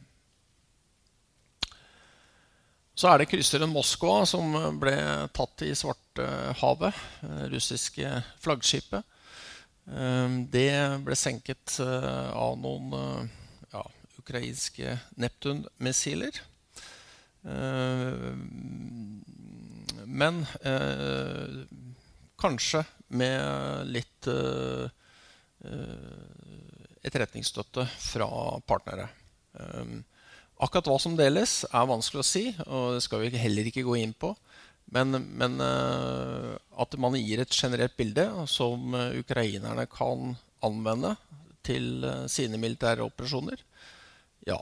Så 2.95 3.11
er 3.11 3.19
det 3.19 3.27
krysseren 3.27 3.73
Moskva 3.75 4.21
som 4.29 4.55
ble 4.79 4.95
tatt 5.35 5.63
i 5.67 5.75
Svartehavet. 5.75 6.95
russiske 7.51 8.23
flaggskipet. 8.39 9.03
Eh, 9.85 10.31
det 10.51 10.71
ble 11.05 11.17
senket 11.19 11.77
eh, 11.83 12.31
av 12.33 12.57
noen 12.61 12.93
eh, 12.99 13.25
ja, 13.75 13.85
ukrainske 14.21 14.99
Neptun-missiler. 15.21 16.43
Men 20.09 20.39
kanskje 22.41 22.81
med 23.13 23.91
litt 23.93 24.29
etterretningsstøtte 27.05 27.85
fra 28.01 28.29
partnere. 28.65 29.11
Akkurat 30.63 30.87
hva 30.87 30.99
som 31.03 31.17
deles, 31.19 31.63
er 31.67 31.91
vanskelig 31.91 32.23
å 32.23 32.27
si, 32.27 32.45
og 32.69 32.97
det 32.97 33.03
skal 33.05 33.25
vi 33.25 33.41
heller 33.41 33.71
ikke 33.71 33.87
gå 33.87 33.97
inn 34.01 34.15
på. 34.15 34.31
Men, 34.95 35.17
men 35.41 35.57
uh, 35.65 36.55
at 36.79 36.95
man 37.01 37.17
gir 37.19 37.41
et 37.43 37.57
generelt 37.57 37.97
bilde 37.99 38.29
som 38.51 38.95
ukrainerne 38.95 39.89
kan 39.91 40.35
anvende 40.65 41.15
til 41.67 42.05
uh, 42.05 42.27
sine 42.31 42.61
militære 42.61 43.03
operasjoner, 43.07 43.65
ja, 44.47 44.61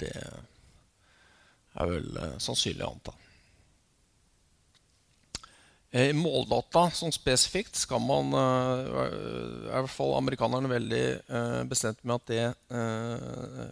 det 0.00 0.14
er 0.14 1.90
vel 1.90 2.08
sannsynlig 2.38 2.86
å 2.86 2.92
anta. 2.94 3.16
Eh, 5.94 6.10
måldata 6.10 6.88
sånn 6.90 7.12
spesifikt 7.14 7.76
skal 7.78 8.00
man 8.02 8.32
eh, 8.34 8.96
er 8.98 9.76
i 9.78 9.82
hvert 9.84 9.92
fall 9.94 10.16
amerikanerne 10.16 10.66
veldig 10.72 11.02
eh, 11.22 11.60
bestemt 11.70 12.00
med, 12.02 12.24
det, 12.26 12.48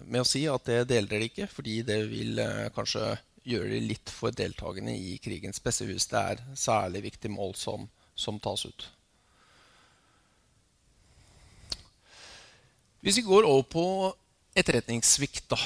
med 0.06 0.20
å 0.22 0.28
si 0.28 0.44
at 0.46 0.62
det 0.68 0.84
deler 0.92 1.10
dere 1.10 1.26
ikke, 1.26 1.48
fordi 1.50 1.80
det 1.88 1.98
vil 2.12 2.38
kanskje 2.76 3.16
gjøre 3.42 3.72
det 3.72 3.82
litt 3.88 4.14
for 4.14 4.30
deltakende 4.38 4.94
i 4.94 5.16
krigen. 5.18 5.56
Spesielt 5.56 5.90
hvis 5.90 6.06
det 6.12 6.22
er 6.22 6.44
særlig 6.54 7.02
viktige 7.08 7.34
mål 7.34 7.56
som, 7.58 7.90
som 8.14 8.38
tas 8.38 8.68
ut. 8.70 8.86
Hvis 13.02 13.18
vi 13.18 13.26
går 13.26 13.50
over 13.50 13.66
på 13.66 13.86
etterretningssvikt, 14.54 15.48
da. 15.50 15.58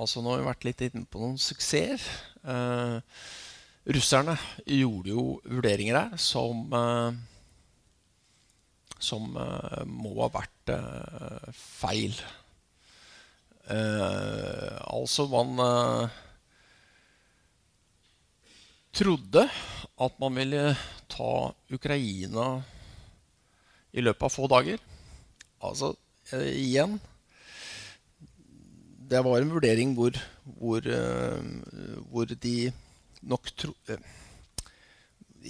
Altså, 0.00 0.24
nå 0.24 0.32
har 0.32 0.40
vi 0.40 0.48
vært 0.48 0.64
litt 0.64 0.88
inne 0.88 1.04
på 1.04 1.20
noen 1.20 1.36
suksesser. 1.36 2.00
Russerne 3.84 4.36
gjorde 4.64 5.12
jo 5.12 5.24
vurderinger 5.44 5.98
der 5.98 6.20
som 6.20 6.72
eh, 6.72 7.16
som 9.04 9.34
eh, 9.36 9.82
må 9.84 10.14
ha 10.22 10.30
vært 10.32 10.72
eh, 10.72 11.50
feil. 11.52 12.16
altså, 13.64 15.24
man 15.32 15.56
trodde 18.92 19.46
at 20.04 20.18
man 20.20 20.36
ville 20.36 20.74
ta 21.08 21.48
Ukraina 21.72 22.60
i 23.96 24.04
løpet 24.04 24.26
av 24.28 24.34
få 24.34 24.50
dager. 24.52 24.84
Altså, 25.64 25.94
igjen 26.34 26.98
Det 29.08 29.24
var 29.24 29.40
en 29.40 29.54
vurdering 29.56 29.96
hvor, 29.96 30.12
hvor, 30.60 30.84
hvor 32.12 32.36
de 32.44 32.56
nok 33.28 33.50
tro, 33.58 33.74
eh, 33.88 34.00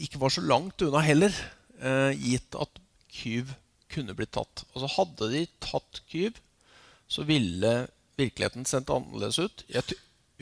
ikke 0.05 0.21
var 0.23 0.33
så 0.35 0.43
langt 0.45 0.83
unna 0.83 1.03
heller, 1.05 1.35
eh, 1.81 2.13
gitt 2.19 2.57
at 2.59 2.81
Kyv 3.15 3.55
kunne 3.93 4.15
blitt 4.17 4.35
tatt. 4.35 4.65
Altså 4.75 4.91
Hadde 4.97 5.31
de 5.31 5.45
tatt 5.63 6.01
Kyv, 6.11 6.41
så 7.09 7.23
ville 7.27 7.75
virkeligheten 8.19 8.67
sendt 8.67 8.91
annerledes 8.91 9.39
ut. 9.39 9.65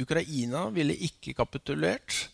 Ukraina 0.00 0.68
ville 0.72 0.96
ikke 0.96 1.34
kapitulert, 1.36 2.28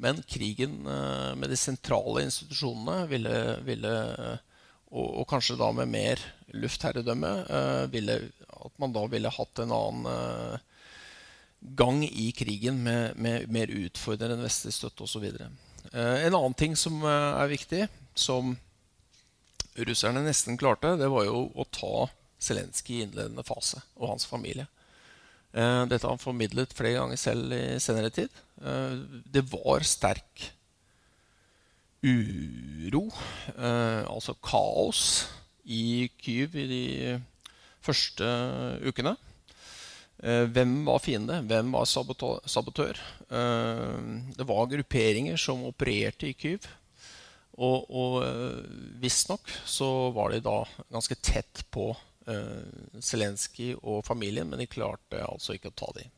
men 0.00 0.22
krigen 0.28 0.84
eh, 0.86 1.32
med 1.36 1.52
de 1.52 1.56
sentrale 1.56 2.24
institusjonene 2.26 3.08
ville, 3.08 3.36
ville 3.64 3.94
og, 4.90 5.06
og, 5.06 5.24
kanskje 5.30 5.56
da 5.60 5.70
med 5.72 5.88
mer 5.92 6.20
luftherredømme, 6.50 7.30
ville, 7.92 8.16
at 8.50 8.80
man 8.82 8.92
da 8.92 9.04
ville 9.06 9.30
hatt 9.30 9.60
en 9.62 9.74
annen 9.76 10.58
gang 11.60 12.04
i 12.04 12.32
krigen 12.32 12.82
med, 12.82 13.16
med 13.16 13.48
mer 13.52 13.70
utfordrende 13.72 14.40
vestlig 14.42 14.72
støtte 14.74 15.04
osv. 15.04 15.26
Eh, 15.92 16.26
en 16.26 16.34
annen 16.34 16.56
ting 16.56 16.76
som 16.78 17.02
eh, 17.04 17.40
er 17.42 17.52
viktig, 17.52 17.86
som 18.14 18.54
russerne 19.80 20.24
nesten 20.24 20.58
klarte, 20.60 20.96
det 21.00 21.10
var 21.12 21.26
jo 21.28 21.48
å 21.54 21.66
ta 21.72 22.08
Zelenskyj 22.40 22.94
i 22.96 23.02
innledende 23.04 23.44
fase 23.44 23.82
og 23.98 24.14
hans 24.14 24.24
familie. 24.28 24.64
Eh, 25.52 25.82
dette 25.90 26.06
har 26.06 26.14
han 26.14 26.22
formidlet 26.22 26.72
flere 26.76 26.96
ganger 26.96 27.20
selv 27.20 27.52
i 27.52 27.76
senere 27.82 28.12
tid. 28.14 28.32
Eh, 28.64 28.96
det 29.28 29.44
var 29.52 29.84
sterk 29.84 30.48
uro, 32.00 33.10
altså 33.60 34.32
kaos, 34.40 35.02
i 35.68 36.08
Kyiv 36.16 36.54
i 36.56 36.64
de 36.70 36.84
første 37.84 38.24
ukene. 38.88 39.12
Eh, 40.22 40.44
hvem 40.52 40.84
var 40.84 41.00
fiende? 41.00 41.38
Hvem 41.48 41.72
var 41.72 41.88
sabotør? 41.88 43.00
Eh, 43.30 43.96
det 44.36 44.46
var 44.46 44.68
grupperinger 44.68 45.40
som 45.40 45.64
opererte 45.64 46.28
i 46.28 46.36
Kyiv. 46.36 46.68
Og, 47.60 47.88
og 47.88 48.20
eh, 48.24 48.60
visstnok 49.00 49.48
så 49.68 50.10
var 50.16 50.32
de 50.32 50.42
da 50.44 50.62
ganske 50.92 51.18
tett 51.22 51.66
på 51.72 51.92
Zelenskyj 53.02 53.72
og 53.80 54.04
familien, 54.06 54.46
men 54.46 54.60
de 54.60 54.66
klarte 54.70 55.18
altså 55.24 55.56
ikke 55.56 55.72
å 55.72 55.78
ta 55.80 55.88
dem. 55.96 56.12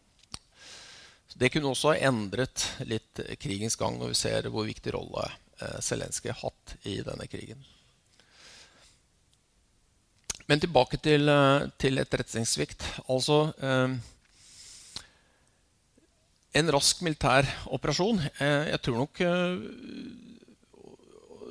Det 1.40 1.48
kunne 1.54 1.70
også 1.70 1.94
ha 1.94 2.10
endret 2.10 2.66
litt 2.84 3.22
krigens 3.40 3.78
gang 3.80 3.96
når 3.96 4.10
vi 4.10 4.18
ser 4.18 4.48
hvor 4.52 4.66
viktig 4.68 4.92
rolle 4.92 5.24
Zelenskyj 5.80 6.34
har 6.34 6.42
hatt 6.42 6.74
i 6.90 6.98
denne 7.06 7.30
krigen. 7.32 7.62
Men 10.52 10.60
tilbake 10.60 10.98
til, 11.00 11.30
eh, 11.32 11.62
til 11.80 11.96
etterretningssvikt. 11.96 12.84
Altså 13.08 13.54
eh, 13.56 13.94
En 16.60 16.72
rask 16.74 17.00
militær 17.00 17.46
operasjon 17.72 18.20
eh, 18.20 18.68
Jeg 18.68 18.82
tror 18.84 18.98
nok 19.00 19.22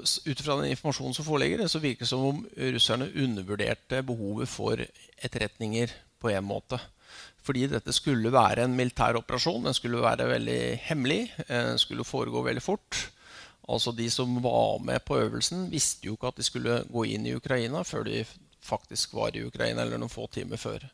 Ut 0.02 0.44
fra 0.46 0.58
den 0.60 0.70
informasjonen 0.70 1.16
som 1.18 1.26
foreligger, 1.26 1.66
så 1.70 1.82
virker 1.82 2.06
det 2.06 2.10
som 2.10 2.28
om 2.28 2.44
russerne 2.74 3.10
undervurderte 3.24 4.02
behovet 4.06 4.50
for 4.50 4.82
etterretninger 5.22 5.94
på 6.22 6.32
en 6.34 6.46
måte. 6.46 6.80
Fordi 7.46 7.68
dette 7.70 7.94
skulle 7.94 8.32
være 8.34 8.66
en 8.66 8.74
militær 8.74 9.20
operasjon. 9.20 9.68
Den 9.68 9.78
skulle 9.78 10.02
være 10.02 10.26
veldig 10.26 10.62
hemmelig. 10.88 11.20
Den 11.46 11.78
skulle 11.78 12.06
foregå 12.06 12.42
veldig 12.48 12.66
fort. 12.66 12.98
Altså 13.70 13.94
De 13.94 14.10
som 14.10 14.42
var 14.42 14.82
med 14.82 15.06
på 15.06 15.22
øvelsen, 15.22 15.70
visste 15.70 16.10
jo 16.10 16.18
ikke 16.18 16.34
at 16.34 16.42
de 16.42 16.50
skulle 16.50 16.82
gå 16.90 17.06
inn 17.14 17.30
i 17.30 17.36
Ukraina 17.38 17.86
før 17.86 18.10
de 18.10 18.24
faktisk 18.66 19.14
var 19.14 19.36
i 19.36 19.46
Ukraina, 19.46 19.82
eller 19.82 20.02
noen 20.02 20.12
få 20.12 20.28
timer 20.32 20.58
før. 20.62 20.86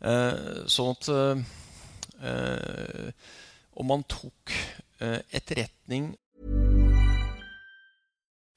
Eh, 0.00 0.66
sånn 0.68 0.92
at 0.92 1.08
eh, 1.08 1.36
Om 3.76 3.86
man 3.88 4.04
tok 4.08 4.52
eh, 5.00 5.20
etterretning 5.32 6.16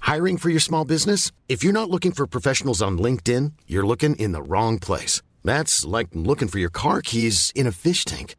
Hiring 0.01 0.37
for 0.37 0.49
your 0.49 0.59
small 0.59 0.85
business? 0.85 1.31
If 1.47 1.63
you're 1.63 1.73
not 1.73 1.89
looking 1.89 2.11
for 2.11 2.25
professionals 2.25 2.81
on 2.81 2.97
LinkedIn, 2.97 3.53
you're 3.67 3.85
looking 3.85 4.15
in 4.15 4.31
the 4.31 4.41
wrong 4.41 4.79
place. 4.79 5.21
That's 5.43 5.85
like 5.85 6.07
looking 6.13 6.47
for 6.47 6.57
your 6.57 6.71
car 6.71 7.01
keys 7.01 7.51
in 7.53 7.67
a 7.67 7.71
fish 7.71 8.05
tank. 8.05 8.35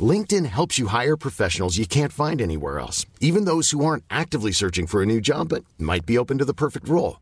LinkedIn 0.00 0.46
helps 0.46 0.78
you 0.78 0.86
hire 0.86 1.16
professionals 1.16 1.76
you 1.76 1.86
can't 1.86 2.12
find 2.12 2.40
anywhere 2.40 2.78
else, 2.78 3.04
even 3.20 3.44
those 3.44 3.70
who 3.70 3.84
aren't 3.84 4.04
actively 4.08 4.52
searching 4.52 4.86
for 4.86 5.02
a 5.02 5.06
new 5.06 5.20
job 5.20 5.50
but 5.50 5.64
might 5.78 6.06
be 6.06 6.16
open 6.16 6.38
to 6.38 6.44
the 6.44 6.54
perfect 6.54 6.88
role. 6.88 7.21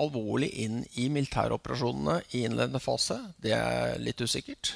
alvorlig 0.00 0.50
inn 0.64 0.80
i 1.00 1.08
militæroperasjonene 1.12 2.20
i 2.30 2.44
innledende 2.46 2.80
fase, 2.82 3.18
det 3.42 3.54
er 3.56 3.98
litt 4.02 4.20
usikkert. 4.20 4.74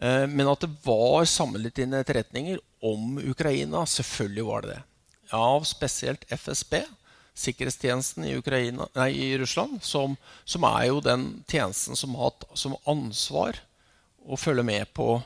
Uh, 0.00 0.26
men 0.26 0.50
at 0.50 0.64
det 0.64 0.72
var 0.84 1.26
samlet 1.30 1.78
inn 1.82 1.94
etterretninger 1.94 2.58
om 2.84 3.18
Ukraina, 3.22 3.84
selvfølgelig 3.86 4.46
var 4.48 4.64
det 4.64 4.74
det. 4.74 4.82
Av 5.34 5.64
spesielt 5.66 6.26
FSB, 6.30 6.82
sikkerhetstjenesten 7.34 8.26
i, 8.28 8.36
Ukraina, 8.38 8.86
nei, 8.94 9.10
i 9.10 9.28
Russland, 9.38 9.80
som, 9.82 10.16
som, 10.44 10.66
er 10.68 10.88
jo 10.90 11.00
den 11.02 11.26
tjenesten 11.50 11.98
som 11.98 12.14
har 12.14 12.30
hatt 12.30 12.46
som 12.58 12.76
ansvar 12.90 13.58
å 14.24 14.38
følge 14.38 14.64
med 14.66 14.92
på 14.94 15.16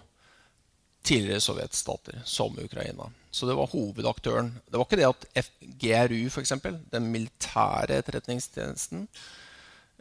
tidligere 1.08 1.40
sovjetstater, 1.40 2.20
som 2.24 2.58
Ukraina. 2.60 3.08
Så 3.30 3.48
det 3.48 3.56
var 3.56 3.70
hovedaktøren. 3.72 4.52
Det 4.66 4.76
var 4.76 4.86
ikke 4.86 5.00
det 5.00 5.08
at 5.08 5.50
GRU, 5.80 6.22
f.eks., 6.28 6.54
den 6.92 7.10
militære 7.12 8.00
etterretningstjenesten 8.02 9.06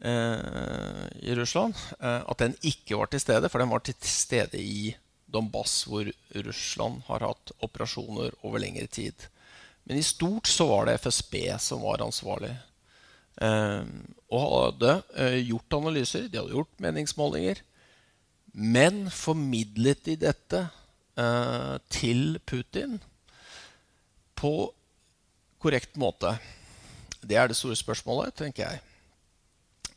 eh, 0.02 1.04
i 1.24 1.36
Russland, 1.38 1.78
eh, 2.00 2.22
at 2.24 2.44
den 2.44 2.56
ikke 2.62 3.00
var 3.00 3.12
til 3.12 3.24
stede, 3.24 3.52
for 3.52 3.64
den 3.64 3.72
var 3.72 3.84
til 3.86 3.96
stede 4.04 4.60
i 4.62 4.96
Donbass, 5.28 5.82
hvor 5.88 6.08
Russland 6.48 7.04
har 7.08 7.26
hatt 7.28 7.52
operasjoner 7.64 8.36
over 8.48 8.64
lengre 8.64 8.88
tid. 8.88 9.28
Men 9.88 10.00
i 10.00 10.04
stort 10.04 10.48
så 10.52 10.68
var 10.68 10.88
det 10.88 11.00
FSB 11.04 11.36
som 11.64 11.84
var 11.84 12.04
ansvarlig. 12.04 12.52
Eh, 13.44 13.84
og 14.28 14.44
hadde 14.44 14.98
eh, 15.16 15.40
gjort 15.48 15.80
analyser, 15.80 16.28
de 16.28 16.42
hadde 16.42 16.56
gjort 16.56 16.84
meningsmålinger. 16.84 17.64
Men 18.58 19.06
formidlet 19.14 20.04
de 20.08 20.18
dette 20.20 20.64
eh, 21.18 21.76
til 21.90 22.40
Putin 22.46 23.00
på 24.38 24.54
korrekt 25.62 25.98
måte? 25.98 26.38
Det 27.22 27.38
er 27.38 27.50
det 27.50 27.58
store 27.58 27.76
spørsmålet, 27.76 28.36
tenker 28.38 28.68
jeg. 28.68 28.82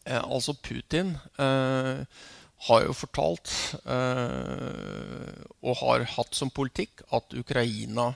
Eh, 0.06 0.22
altså 0.24 0.56
Putin 0.56 1.16
eh, 1.38 2.02
har 2.66 2.82
jo 2.86 2.96
fortalt 2.96 3.52
eh, 3.84 5.44
og 5.60 5.78
har 5.84 6.08
hatt 6.16 6.34
som 6.36 6.50
politikk 6.50 7.04
at 7.12 7.36
Ukraina 7.36 8.12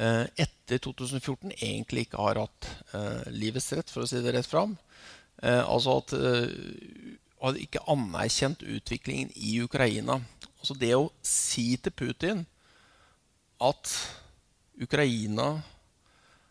Eh, 0.00 0.26
etter 0.38 0.78
2014 0.78 1.50
egentlig 1.56 2.06
ikke 2.06 2.22
har 2.22 2.38
hatt 2.38 2.68
livets 3.34 3.72
rett, 3.74 3.90
for 3.90 4.04
å 4.04 4.08
si 4.08 4.20
det 4.22 4.32
rett 4.36 4.46
fram. 4.48 4.76
Altså 5.42 5.96
at 5.98 6.12
hadde 7.40 7.62
ikke 7.64 7.82
anerkjent 7.88 8.62
utviklingen 8.62 9.32
i 9.34 9.56
Ukraina. 9.64 10.20
Altså 10.60 10.76
det 10.76 10.92
å 10.96 11.10
si 11.24 11.74
til 11.80 11.94
Putin 11.96 12.44
at 13.60 13.92
Ukraina 14.80 15.62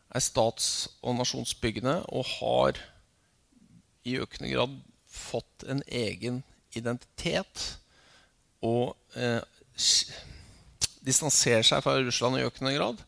er 0.10 0.24
stats- 0.26 0.90
og 1.02 1.18
nasjonsbyggende 1.20 2.00
og 2.10 2.26
har 2.40 2.80
i 4.08 4.18
økende 4.18 4.50
grad 4.54 4.76
fått 5.10 5.66
en 5.70 5.82
egen 5.86 6.42
identitet 6.78 7.66
og 8.66 8.96
eh, 9.18 9.42
distanserer 11.06 11.66
seg 11.66 11.84
fra 11.86 11.98
Russland 12.02 12.40
i 12.40 12.46
økende 12.48 12.74
grad, 12.76 13.02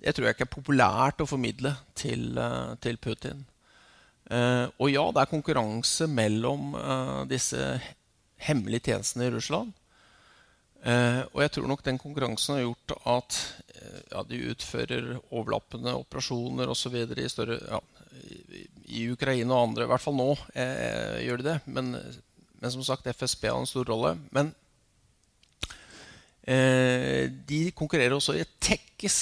det 0.00 0.14
tror 0.16 0.26
jeg 0.26 0.36
ikke 0.36 0.46
er 0.48 0.54
populært 0.54 1.20
å 1.20 1.28
formidle 1.28 1.74
til, 1.98 2.30
eh, 2.38 2.74
til 2.80 2.96
Putin. 2.96 3.44
Eh, 4.30 4.66
og 4.78 4.88
ja, 4.90 5.04
det 5.12 5.22
er 5.22 5.34
konkurranse 5.34 6.06
mellom 6.08 6.74
eh, 6.78 7.20
disse 7.30 7.60
hemmelige 8.40 8.90
tjenestene 8.90 9.28
i 9.28 9.34
Russland. 9.34 9.74
Uh, 10.80 11.26
og 11.34 11.42
jeg 11.44 11.52
tror 11.54 11.68
nok 11.68 11.84
den 11.84 12.00
konkurransen 12.00 12.56
har 12.56 12.64
gjort 12.64 12.94
at 13.12 13.40
ja, 14.10 14.22
de 14.28 14.38
utfører 14.52 15.06
overlappende 15.30 15.92
operasjoner 15.96 16.68
osv. 16.68 16.94
I, 17.00 17.28
større, 17.32 17.56
ja, 17.64 17.80
i, 18.28 18.64
i 19.00 19.04
Ukraina 19.12 19.56
og 19.56 19.70
andre. 19.70 19.86
I 19.86 19.90
hvert 19.92 20.04
fall 20.04 20.18
nå 20.18 20.28
gjør 21.24 21.40
de 21.40 21.46
det. 21.46 21.54
Men, 21.64 21.94
men, 21.96 22.72
som 22.74 22.84
sagt, 22.84 23.08
FSB 23.08 23.48
har 23.48 23.56
en 23.56 23.70
stor 23.70 23.88
rolle. 23.88 24.14
Men 24.36 24.52
de 26.44 27.60
konkurrerer 27.76 28.16
også 28.16 28.36
i 28.36 28.44
tekkes 28.60 29.20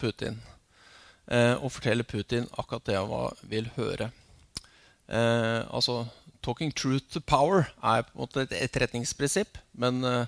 Putin 0.00 0.40
eh, 1.30 1.54
og 1.58 1.72
forteller 1.74 2.06
Putin 2.06 2.48
akkurat 2.58 2.86
det 2.86 2.98
han 2.98 3.38
vil 3.50 3.70
høre. 3.76 4.10
Eh, 5.08 5.62
altså, 5.70 6.06
Talking 6.42 6.72
truth 6.72 7.04
to 7.12 7.20
power 7.20 7.66
er 7.84 8.06
på 8.06 8.14
en 8.14 8.22
måte 8.22 8.44
et 8.46 8.54
etterretningsprinsipp. 8.62 9.58
Men 9.72 10.04
eh, 10.04 10.26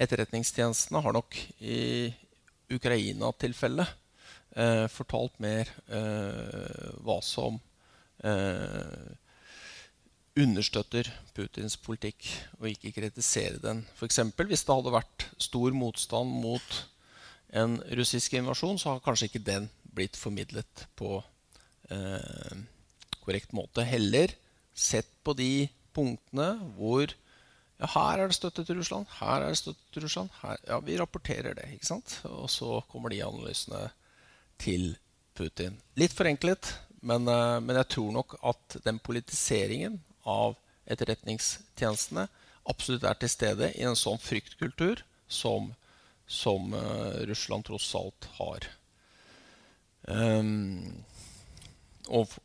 etterretningstjenestene 0.00 1.02
har 1.04 1.16
nok 1.16 1.36
i 1.60 2.10
Ukraina-tilfellet 2.72 3.88
eh, 4.56 4.86
fortalt 4.92 5.36
mer 5.42 5.70
eh, 5.90 6.92
hva 7.04 7.18
som 7.24 7.58
eh, 8.24 9.10
understøtter 10.40 11.10
Putins 11.34 11.76
politikk, 11.80 12.28
og 12.60 12.70
ikke 12.70 12.94
kritisere 12.96 13.60
den. 13.62 13.82
F.eks. 13.98 14.22
hvis 14.38 14.64
det 14.64 14.76
hadde 14.76 14.94
vært 14.94 15.26
stor 15.42 15.74
motstand 15.76 16.32
mot 16.42 16.80
en 17.50 17.80
russisk 17.98 18.36
invasjon, 18.38 18.78
så 18.78 18.94
har 18.94 19.04
kanskje 19.04 19.30
ikke 19.30 19.46
den 19.46 19.66
blitt 19.90 20.16
formidlet 20.18 20.86
på 20.98 21.18
eh, 21.90 22.54
korrekt 23.24 23.52
måte. 23.56 23.84
Heller 23.84 24.32
sett 24.74 25.10
på 25.26 25.34
de 25.36 25.68
punktene 25.96 26.52
hvor 26.78 27.10
ja, 27.80 27.88
her 27.94 28.20
er 28.20 28.30
det 28.30 28.36
støtte 28.36 28.64
til 28.66 28.78
Russland, 28.78 29.08
her 29.18 29.44
er 29.44 29.54
det 29.54 29.60
støtte 29.60 29.94
til 29.94 30.04
Russland. 30.04 30.30
Her, 30.42 30.60
ja, 30.68 30.78
vi 30.84 30.98
rapporterer 31.00 31.56
det. 31.56 31.66
ikke 31.74 31.88
sant? 31.88 32.20
Og 32.28 32.50
så 32.52 32.82
kommer 32.92 33.12
de 33.12 33.22
analysene 33.24 33.88
til 34.60 34.92
Putin. 35.34 35.80
Litt 35.96 36.14
forenklet, 36.16 36.74
men, 37.00 37.28
eh, 37.28 37.58
men 37.64 37.80
jeg 37.80 37.88
tror 37.96 38.12
nok 38.12 38.36
at 38.44 38.80
den 38.84 39.00
politiseringen 39.00 40.00
av 40.28 40.58
etterretningstjenestene 40.90 42.28
absolutt 42.68 43.06
er 43.08 43.16
til 43.16 43.32
stede 43.32 43.70
i 43.72 43.86
en 43.88 43.96
sånn 43.96 44.20
fryktkultur 44.20 45.00
som 45.30 45.72
som 46.30 46.74
uh, 46.74 47.26
Russland 47.26 47.64
tross 47.66 47.94
alt 47.98 48.28
har. 48.38 48.68
Um, 50.06 51.02
og. 52.06 52.38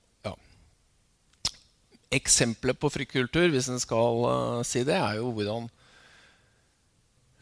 Eksempelet 2.14 2.78
på 2.80 2.90
fryktkultur, 2.94 3.50
hvis 3.50 3.70
en 3.72 3.82
skal 3.82 4.22
uh, 4.26 4.62
si 4.68 4.84
det, 4.86 4.96
er 4.98 5.18
jo 5.18 5.32
hvordan 5.34 5.70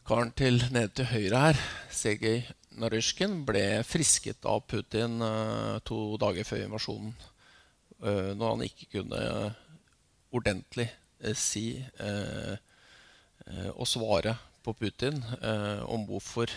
karen 0.08 0.32
til 0.36 0.60
nede 0.72 0.92
til 0.96 1.10
høyre 1.12 1.42
her, 1.46 1.60
Sergej 1.92 2.42
Narysjkin, 2.80 3.42
ble 3.48 3.84
frisket 3.88 4.48
av 4.50 4.64
Putin 4.68 5.22
uh, 5.24 5.80
to 5.88 6.18
dager 6.22 6.48
før 6.48 6.66
invasjonen. 6.68 7.14
når 8.04 8.50
han 8.50 8.64
ikke 8.66 8.86
kunne 8.98 9.20
ordentlig 10.36 10.90
si 11.40 11.80
og 13.80 13.88
svare 13.88 14.34
på 14.60 14.74
Putin 14.76 15.24
om 15.88 16.04
hvorfor 16.10 16.52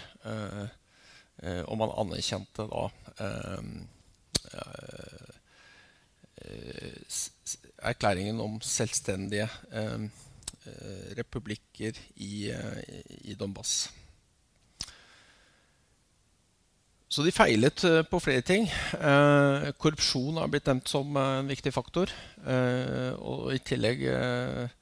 Om 1.71 1.81
han 1.85 1.95
anerkjente 2.03 2.67
da 2.67 2.89
erklæringen 7.83 8.41
om 8.41 8.61
selvstendige 8.65 9.49
republikker 11.17 11.99
i, 12.17 12.51
i 13.23 13.37
Donbass. 13.39 13.87
Så 17.17 17.23
de 17.23 17.33
feilet 17.33 17.85
eh, 17.87 18.03
på 18.05 18.19
flere 18.21 18.43
ting. 18.45 18.67
Eh, 18.99 19.69
korrupsjon 19.79 20.41
har 20.41 20.51
blitt 20.51 20.67
nevnt 20.67 20.91
som 20.91 21.15
eh, 21.17 21.39
en 21.41 21.49
viktig 21.49 21.73
faktor. 21.75 22.11
Eh, 22.43 23.13
og 23.17 23.55
i 23.55 23.61
tillegg 23.63 24.03
eh, 24.11 24.75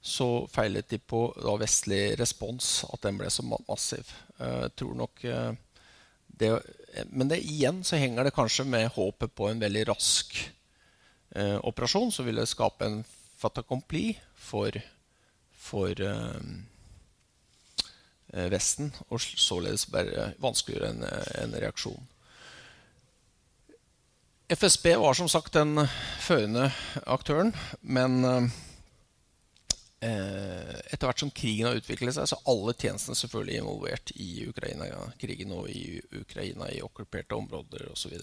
så 0.00 0.28
feilet 0.52 0.86
de 0.92 1.00
på 1.00 1.26
vestlig 1.60 2.14
respons, 2.20 2.84
at 2.92 3.02
den 3.04 3.18
ble 3.20 3.32
så 3.32 3.44
massiv. 3.48 4.12
Eh, 4.38 4.68
tror 4.76 4.94
nok 4.96 5.24
det, 6.40 6.52
Men 7.10 7.28
det, 7.28 7.40
igjen 7.44 7.82
så 7.84 7.98
henger 8.00 8.28
det 8.28 8.36
kanskje 8.36 8.64
med 8.68 8.92
håpet 8.94 9.34
på 9.36 9.48
en 9.50 9.60
veldig 9.60 9.88
rask 9.90 10.38
operasjon 11.38 12.10
så 12.10 12.24
vil 12.26 12.40
det 12.40 12.48
skape 12.50 12.86
en 12.86 12.96
fatakompli 13.38 14.16
for, 14.34 14.74
for 15.54 16.02
Eh, 18.32 18.50
Vesten, 18.50 18.92
og 19.08 19.20
således 19.20 19.88
bare 19.90 20.32
vanskeliggjøre 20.38 20.88
en, 20.94 21.04
en, 21.42 21.54
reaksjon. 21.62 22.08
FSB 24.50 24.94
var 25.02 25.14
som 25.18 25.28
sagt 25.30 25.54
den 25.54 25.86
førende 26.22 26.68
aktøren, 27.10 27.54
men 27.82 28.24
eh, 28.24 28.46
etter 30.90 31.08
hvert 31.08 31.22
som 31.22 31.34
krigen 31.34 31.66
har 31.70 31.78
utviklet 31.80 32.14
seg, 32.14 32.30
så 32.30 32.38
er 32.38 32.50
alle 32.54 32.74
tjenestene 32.78 33.18
selvfølgelig 33.18 33.58
involvert 33.62 34.14
i 34.14 34.30
Ukraina-krigen 34.50 35.54
og 35.54 35.70
i 35.70 35.98
Ukraina 36.22 36.70
i 36.70 36.82
okkuperte 36.86 37.38
områder 37.38 37.90
osv. 37.90 38.14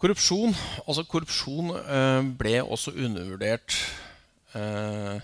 Korrupsjon, 0.00 0.54
altså 0.88 1.02
korrupsjon 1.04 1.74
eh, 1.76 2.22
ble 2.40 2.54
også 2.64 2.94
undervurdert 2.96 3.74
eh, 4.56 5.18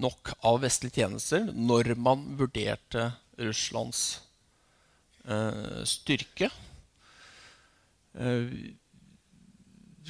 nok 0.00 0.30
av 0.48 0.62
vestlige 0.62 1.02
tjenester 1.02 1.50
når 1.52 1.90
man 2.00 2.22
vurderte 2.38 3.10
Russlands 3.36 4.22
eh, 5.28 5.82
styrke. 5.84 6.48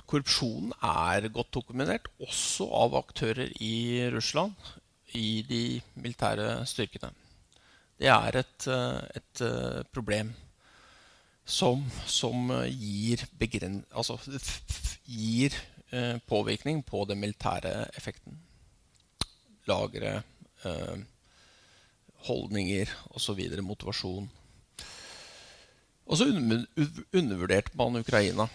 Korrupsjonen 0.05 0.71
er 0.79 1.27
godt 1.35 1.51
dokumentert, 1.59 2.07
også 2.23 2.69
av 2.85 2.95
aktører 3.01 3.51
i 3.65 4.05
Russland, 4.15 4.55
i 5.19 5.43
de 5.49 5.65
militære 5.99 6.61
styrkene. 6.71 7.11
Det 7.99 8.11
er 8.13 8.43
et, 8.45 8.67
et 8.69 9.47
problem 9.95 10.35
som, 11.45 11.85
som 12.07 12.49
gir, 12.69 13.27
begren, 13.39 13.83
altså, 13.93 14.19
gir 15.05 15.55
eh, 15.93 16.17
påvirkning 16.29 16.83
på 16.87 17.05
den 17.09 17.21
militære 17.21 17.75
effekten 17.99 18.41
lagre, 19.69 20.23
eh, 20.65 20.97
holdninger 22.29 22.91
osv. 23.17 23.41
Motivasjon. 23.63 24.29
Og 26.05 26.21
så 26.21 26.29
undervurderte 26.29 27.77
man 27.79 28.01
Ukraina. 28.01 28.49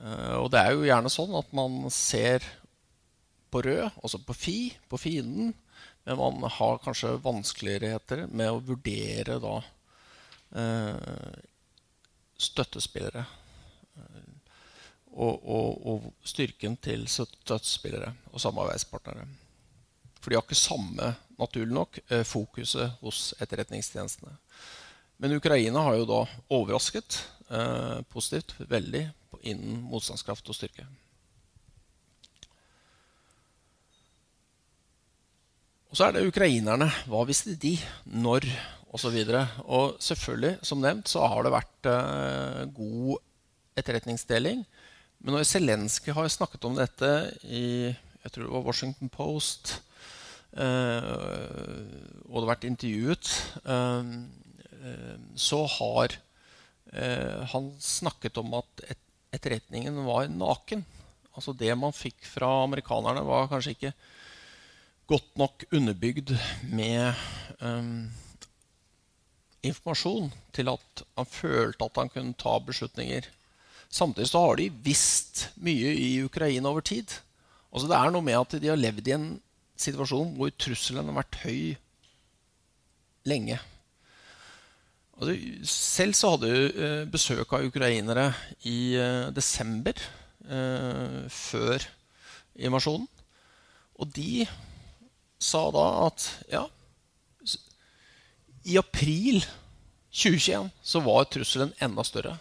Eh, 0.00 0.36
og 0.38 0.50
det 0.54 0.60
er 0.60 0.74
jo 0.74 0.86
gjerne 0.86 1.12
sånn 1.12 1.34
at 1.38 1.50
man 1.56 1.84
ser 1.94 2.46
på 3.54 3.62
rød, 3.62 3.90
altså 4.02 4.18
på 4.18 4.34
fi, 4.34 4.58
på 4.90 4.98
fienden, 4.98 5.52
men 6.04 6.18
man 6.18 6.50
har 6.50 6.82
kanskje 6.82 7.14
vanskeligheter 7.22 8.26
med 8.28 8.50
å 8.50 8.62
vurdere 8.62 9.38
da 9.40 9.54
eh, 10.58 11.30
støttespillere. 12.40 13.24
Eh, 13.96 14.30
og, 15.14 15.44
og, 15.46 15.86
og, 15.86 16.06
styrken 16.26 16.76
til 16.82 17.06
støttespillere 17.08 18.14
og 18.32 18.42
samarbeidspartnere. 18.42 19.26
For 20.20 20.30
de 20.30 20.38
har 20.38 20.46
ikke 20.46 20.58
samme, 20.58 21.12
naturlig 21.38 21.74
nok, 21.74 22.00
eh, 22.08 22.24
fokuset 22.26 22.96
hos 23.02 23.34
etterretningstjenestene. 23.40 24.34
Men 25.18 25.36
Ukraina 25.36 25.84
har 25.86 26.00
jo 26.00 26.08
da 26.08 26.20
overrasket 26.50 27.20
eh, 27.50 28.02
positivt 28.10 28.56
veldig 28.58 29.06
innen 29.44 29.82
motstandskraft 29.90 30.48
og 30.48 30.56
styrke. 30.56 30.86
Og 35.94 35.98
så 35.98 36.08
er 36.08 36.16
det 36.16 36.26
ukrainerne. 36.26 36.88
Hva 37.06 37.20
visste 37.28 37.54
de? 37.54 37.76
Når? 38.10 38.48
Og, 38.94 39.00
så 39.02 39.10
og 39.66 39.96
selvfølgelig, 39.98 40.58
som 40.62 40.78
nevnt, 40.78 41.10
så 41.10 41.26
har 41.26 41.42
det 41.42 41.50
vært 41.50 41.88
eh, 41.90 42.60
god 42.76 43.16
etterretningsdeling. 43.74 44.62
Men 45.18 45.34
når 45.34 45.48
Zelenskyj 45.50 46.14
har 46.14 46.28
snakket 46.30 46.64
om 46.68 46.78
dette 46.78 47.10
i 47.42 47.90
jeg 47.90 48.32
tror 48.32 48.46
det 48.46 48.54
var 48.54 48.68
Washington 48.68 49.10
Post 49.12 49.74
Eh, 50.54 51.86
og 52.30 52.36
det 52.36 52.42
har 52.44 52.50
vært 52.52 52.66
intervjuet, 52.68 53.30
eh, 53.66 54.12
eh, 54.82 55.16
så 55.34 55.64
har 55.80 56.20
han 56.94 57.72
snakket 57.82 58.36
om 58.38 58.52
at 58.54 58.82
etterretningen 59.34 59.96
var 60.06 60.28
naken. 60.30 60.84
Altså 61.34 61.50
Det 61.50 61.72
man 61.74 61.90
fikk 61.90 62.22
fra 62.22 62.62
amerikanerne, 62.62 63.24
var 63.26 63.48
kanskje 63.50 63.72
ikke 63.74 63.90
godt 65.10 65.32
nok 65.34 65.64
underbygd 65.74 66.36
med 66.70 67.18
um, 67.58 68.12
informasjon 69.64 70.30
til 70.54 70.70
at 70.72 71.04
han 71.18 71.28
følte 71.28 71.86
at 71.86 72.00
han 72.00 72.12
kunne 72.12 72.38
ta 72.40 72.58
beslutninger. 72.62 73.26
Samtidig 73.88 74.30
så 74.30 74.42
har 74.46 74.58
de 74.58 74.70
visst 74.84 75.48
mye 75.62 75.92
i 75.94 76.10
Ukraina 76.24 76.70
over 76.70 76.84
tid. 76.84 77.12
Altså 77.72 77.88
Det 77.90 77.98
er 77.98 78.14
noe 78.14 78.24
med 78.24 78.38
at 78.38 78.56
de 78.62 78.70
har 78.70 78.80
levd 78.80 79.08
i 79.08 79.16
en 79.16 79.28
situasjon 79.78 80.34
hvor 80.38 80.52
trusselen 80.58 81.10
har 81.10 81.18
vært 81.22 81.40
høy 81.44 81.62
lenge. 83.28 83.58
Altså, 85.14 85.34
selv 85.70 86.14
så 86.18 86.34
hadde 86.34 86.50
jeg 86.50 86.70
eh, 86.74 87.02
besøk 87.10 87.52
av 87.54 87.66
ukrainere 87.68 88.28
i 88.66 88.94
eh, 88.98 89.30
desember 89.34 89.94
eh, 89.94 91.20
før 91.30 91.86
invasjonen. 92.54 93.06
Og 94.02 94.10
de 94.10 94.46
sa 95.38 95.68
da 95.74 95.84
at 96.08 96.26
ja 96.50 96.64
I 98.64 98.78
april 98.80 99.44
2021 100.14 100.70
så 100.82 101.00
var 101.04 101.26
trusselen 101.28 101.72
enda 101.82 102.04
større. 102.06 102.36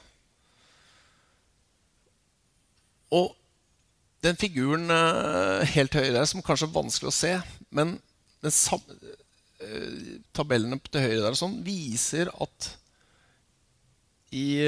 Og 3.14 3.34
den 4.24 4.40
figuren 4.40 4.88
uh, 4.94 5.66
helt 5.74 5.98
høyre 5.98 6.14
der, 6.16 6.30
som 6.30 6.44
kanskje 6.46 6.70
er 6.70 6.78
vanskelig 6.78 7.12
å 7.12 7.16
se, 7.16 7.34
men 7.76 7.98
samme, 8.48 8.96
uh, 9.60 10.14
tabellene 10.36 10.80
til 10.88 11.04
høyre 11.04 11.26
der 11.26 11.38
sånn, 11.38 11.60
viser 11.66 12.32
at 12.42 12.72
i, 14.34 14.66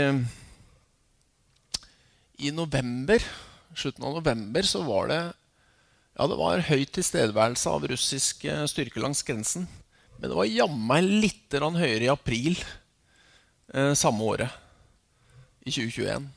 i 2.37 2.51
november, 2.53 3.23
slutten 3.73 4.05
av 4.05 4.19
november, 4.19 4.67
så 4.67 4.83
var 4.85 5.09
det 5.09 5.21
ja, 6.15 6.27
det 6.29 6.37
var 6.37 6.61
høy 6.69 6.85
tilstedeværelse 6.95 7.71
av 7.71 7.87
russiske 7.89 8.59
styrker 8.71 9.03
langs 9.03 9.23
grensen. 9.25 9.65
Men 10.17 10.31
det 10.31 10.37
var 10.37 10.49
jammen 10.49 11.09
litt 11.21 11.55
høyere 11.55 12.07
i 12.07 12.11
april 12.11 12.57
samme 13.97 14.23
året, 14.23 14.51
i 15.65 15.71
2021. 15.73 16.27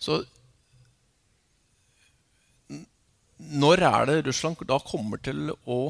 Så 0.00 0.20
når 3.40 3.82
er 3.88 4.06
det 4.08 4.22
Russland 4.26 4.60
da 4.68 4.78
kommer 4.84 5.20
til 5.24 5.50
å 5.64 5.80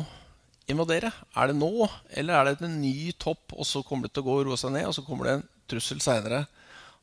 invadere? 0.70 1.10
Er 1.34 1.50
det 1.50 1.58
nå, 1.58 1.88
eller 2.14 2.36
er 2.36 2.50
det 2.50 2.66
en 2.66 2.80
ny 2.82 3.12
topp, 3.18 3.52
og 3.56 3.66
så 3.66 3.82
kommer 3.86 4.06
det 4.06 4.14
til 4.14 4.24
å 4.24 4.28
gå 4.28 4.36
og 4.38 4.44
roe 4.48 4.58
seg 4.60 4.74
ned, 4.74 4.86
og 4.86 4.94
så 4.96 5.04
kommer 5.06 5.26
det 5.26 5.36
en 5.38 5.48
trussel 5.70 6.02
seinere? 6.04 6.44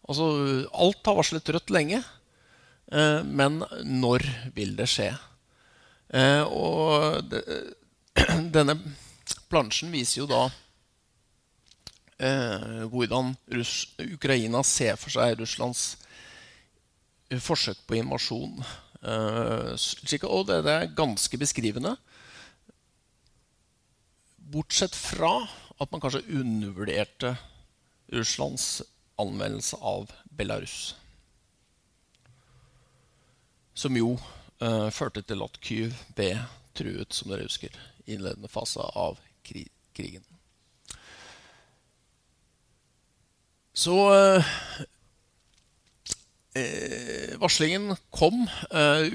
Altså, 0.07 0.27
alt 0.71 1.09
har 1.09 1.17
varslet 1.17 1.51
rødt 1.51 1.73
lenge, 1.73 1.99
eh, 2.91 3.19
men 3.23 3.59
når 3.83 4.23
vil 4.55 4.75
det 4.79 4.87
skje? 4.91 5.09
Eh, 6.15 6.43
og 6.47 7.27
det, 7.27 7.43
denne 8.55 8.79
plansjen 9.51 9.93
viser 9.93 10.21
jo 10.23 10.27
da 10.29 10.43
eh, 12.19 12.83
hvordan 12.91 13.35
Russ, 13.53 13.87
Ukraina 14.01 14.63
ser 14.65 14.99
for 14.99 15.13
seg 15.13 15.37
Russlands 15.39 15.95
forsøk 17.43 17.79
på 17.87 17.97
invasjon. 17.99 18.61
Uh, 18.97 19.75
og 20.25 20.47
det, 20.47 20.61
det, 20.65 20.73
er 20.73 20.93
ganske 20.97 21.37
beskrivende. 21.37 21.93
Bortsett 24.37 24.95
fra 24.95 25.43
at 25.77 25.91
man 25.91 26.01
kanskje 26.01 26.25
undervurderte 26.39 27.35
Russlands 28.15 28.81
anvendelse 29.19 29.77
av 29.81 30.11
Belarus. 30.37 30.95
Som 33.77 33.97
jo 33.97 34.15
eh, 34.61 34.87
førte 34.89 35.21
til 35.21 35.43
at 35.45 35.59
Kyiv 35.61 35.97
ble 36.17 36.31
truet, 36.77 37.13
som 37.13 37.29
dere 37.29 37.45
husker, 37.45 37.73
i 38.05 38.15
innledende 38.15 38.49
fase 38.49 38.81
av 38.81 39.19
krigen. 39.97 40.23
Så 43.77 43.95
eh, 44.17 44.53
varslingen 47.37 47.93
kom. 48.09 48.47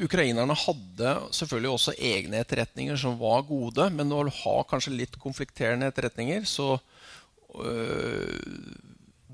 ukrainerne 0.04 0.54
hadde 0.54 1.16
selvfølgelig 1.34 1.72
også 1.72 1.96
egne 1.98 2.38
etterretninger 2.44 2.96
som 3.00 3.18
var 3.18 3.42
gode, 3.48 3.88
men 3.90 4.06
når 4.08 4.30
du 4.30 4.36
har 4.44 4.68
kanskje 4.70 4.94
litt 4.94 5.18
konflikterende 5.18 5.90
etterretninger, 5.90 6.46
så 6.46 6.78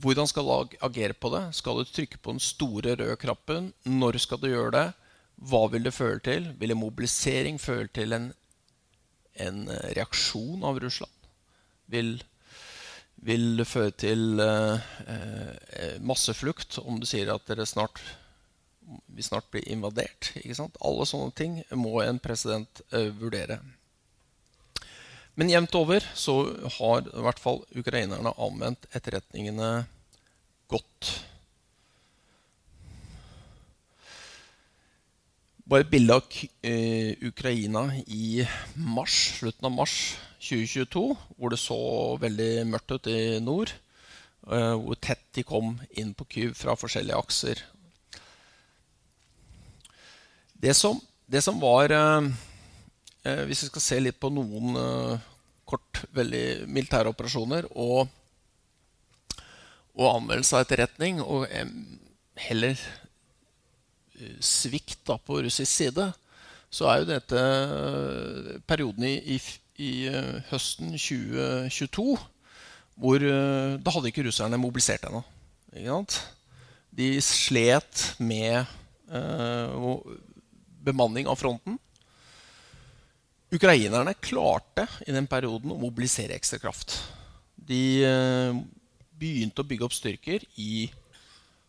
hvordan 0.03 0.28
skal 0.30 0.46
du 0.46 0.76
agere 0.84 1.14
på 1.14 1.30
det? 1.34 1.42
Skal 1.59 1.80
du 1.80 1.90
trykke 1.90 2.20
på 2.22 2.34
den 2.34 2.42
store 2.42 2.94
røde 2.99 3.16
knappen? 3.20 3.72
Når 3.84 4.18
skal 4.22 4.40
du 4.42 4.49
gjøre 4.51 4.74
det? 4.74 4.86
Hva 5.51 5.64
vil 5.72 5.86
det 5.86 5.94
føre 5.94 6.20
til? 6.22 6.51
Vil 6.59 6.74
en 6.74 6.80
mobilisering 6.80 7.59
føre 7.62 7.88
til 7.94 8.14
en, 8.14 8.30
en 9.45 9.66
eh, 9.68 9.93
reaksjon 9.99 10.64
av 10.66 10.80
Russland? 10.82 11.28
Vil, 11.89 12.18
vil 13.24 13.64
føre 13.64 13.95
til 13.97 14.43
uh, 14.43 14.76
uh, 15.09 15.95
masseflukt 16.05 16.76
om 16.82 16.99
du 17.01 17.07
sier 17.09 17.30
at 17.32 17.47
dere 17.49 17.64
snart 17.66 18.03
vi 19.07 19.24
snart 19.24 19.49
blir 19.53 19.66
invadert? 19.68 20.32
Alle 20.84 21.07
sånne 21.09 21.32
ting 21.36 21.59
må 21.76 21.99
en 22.05 22.20
president 22.22 22.82
uh, 22.93 23.09
vurdere. 23.16 23.61
Men 25.39 25.53
jevnt 25.53 25.74
over 25.78 26.05
så 26.18 26.41
har 26.78 27.07
i 27.07 27.24
hvert 27.24 27.41
fall 27.41 27.61
ukrainerne 27.78 28.32
anvendt 28.43 28.89
etterretningene 28.91 29.86
godt. 30.68 31.12
Bare 35.68 35.84
et 35.84 35.90
bilde 35.92 36.16
av 36.16 36.24
uh, 36.24 37.12
Ukraina 37.28 37.82
i 38.06 38.44
mars, 38.74 39.16
slutten 39.38 39.68
av 39.68 39.74
mars 39.76 39.96
2022, 40.40 41.02
hvor 41.36 41.52
det 41.52 41.60
så 41.60 41.80
veldig 42.22 42.52
mørkt 42.70 42.94
ut 42.96 43.10
i 43.12 43.20
nord. 43.44 43.74
Uh, 44.48 44.74
hvor 44.80 44.96
tett 44.96 45.26
de 45.36 45.44
kom 45.44 45.74
inn 45.92 46.14
på 46.16 46.24
Kyiv 46.32 46.54
fra 46.56 46.76
forskjellige 46.78 47.20
akser. 47.20 47.64
Det 50.58 50.72
som, 50.74 50.96
det 51.28 51.44
som 51.44 51.60
var 51.60 51.92
Eh, 53.28 53.44
hvis 53.48 53.64
vi 53.64 53.70
skal 53.72 53.84
se 53.84 53.98
litt 54.00 54.20
på 54.20 54.30
noen 54.32 54.78
eh, 54.78 55.26
kort, 55.68 56.04
veldig 56.16 56.68
militære 56.70 57.10
operasjoner 57.12 57.66
og, 57.74 58.08
og 59.98 60.06
anvendelse 60.12 60.56
av 60.56 60.64
etterretning, 60.64 61.20
og 61.20 61.48
heller 62.38 62.76
eh, 62.76 62.86
svikt 64.44 65.00
da, 65.08 65.18
på 65.18 65.40
russisk 65.44 65.70
side, 65.70 66.08
så 66.70 66.88
er 66.90 67.00
jo 67.00 67.08
dette 67.08 67.42
perioden 68.68 69.06
i, 69.08 69.14
i, 69.36 69.38
i 69.80 69.92
høsten 70.50 70.92
2022 70.92 72.18
hvor 72.98 73.22
Da 73.22 73.92
hadde 73.94 74.10
ikke 74.10 74.24
russerne 74.26 74.58
mobilisert 74.58 75.04
ennå. 75.06 75.20
De 76.98 77.20
slet 77.22 78.08
med 78.18 78.64
eh, 79.06 79.84
bemanning 80.82 81.28
av 81.30 81.38
fronten. 81.38 81.78
Ukrainerne 83.54 84.16
klarte 84.20 84.84
i 85.06 85.14
den 85.14 85.28
perioden 85.30 85.72
å 85.72 85.78
mobilisere 85.80 86.36
ekstra 86.36 86.58
kraft. 86.60 86.98
De 87.54 88.02
eh, 88.04 88.58
begynte 89.18 89.62
å 89.62 89.68
bygge 89.68 89.86
opp 89.86 89.96
styrker 89.96 90.44
i 90.60 90.88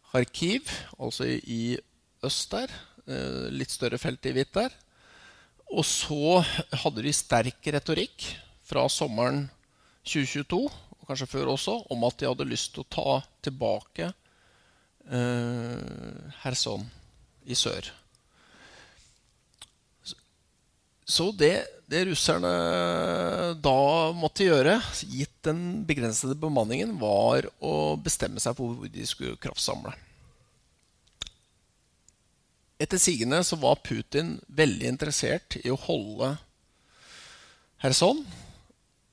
Kharkiv, 0.10 0.72
altså 0.98 1.28
i 1.30 1.78
øst 2.26 2.52
der. 2.54 2.74
Eh, 3.10 3.48
litt 3.54 3.74
større 3.74 4.00
felt 4.02 4.26
i 4.30 4.34
hvitt 4.36 4.54
der. 4.58 4.74
Og 5.70 5.86
så 5.86 6.42
hadde 6.82 7.06
de 7.06 7.14
sterk 7.14 7.70
retorikk 7.76 8.26
fra 8.66 8.88
sommeren 8.90 9.48
2022, 10.06 10.66
og 10.66 11.10
kanskje 11.10 11.30
før 11.30 11.54
også, 11.54 11.76
om 11.94 12.06
at 12.08 12.18
de 12.18 12.30
hadde 12.30 12.50
lyst 12.50 12.74
til 12.74 12.86
å 12.86 12.90
ta 12.90 13.14
tilbake 13.46 14.10
eh, 15.10 16.30
Kherson 16.42 16.86
i 17.46 17.58
sør. 17.58 17.92
Så 21.10 21.32
det, 21.34 21.66
det, 21.90 22.04
russerne 22.06 22.50
da 23.66 23.80
måtte 24.14 24.46
gjøre, 24.46 24.76
gitt 25.10 25.34
den 25.46 25.82
begrensede 25.90 26.38
bemanningen, 26.38 26.94
var 27.02 27.48
å 27.66 27.98
bestemme 27.98 28.42
seg 28.42 28.58
for 28.58 28.78
hvor 28.78 28.94
de 28.94 29.08
skulle 29.10 29.40
kraftsamle. 29.42 29.96
Etter 32.80 32.98
sigende 33.02 33.42
så 33.44 33.58
var 33.60 33.82
Putin 33.84 34.38
veldig 34.48 34.88
interessert 34.88 35.58
i 35.60 35.68
å 35.72 35.80
holde 35.84 36.38
Kherson. 37.82 38.24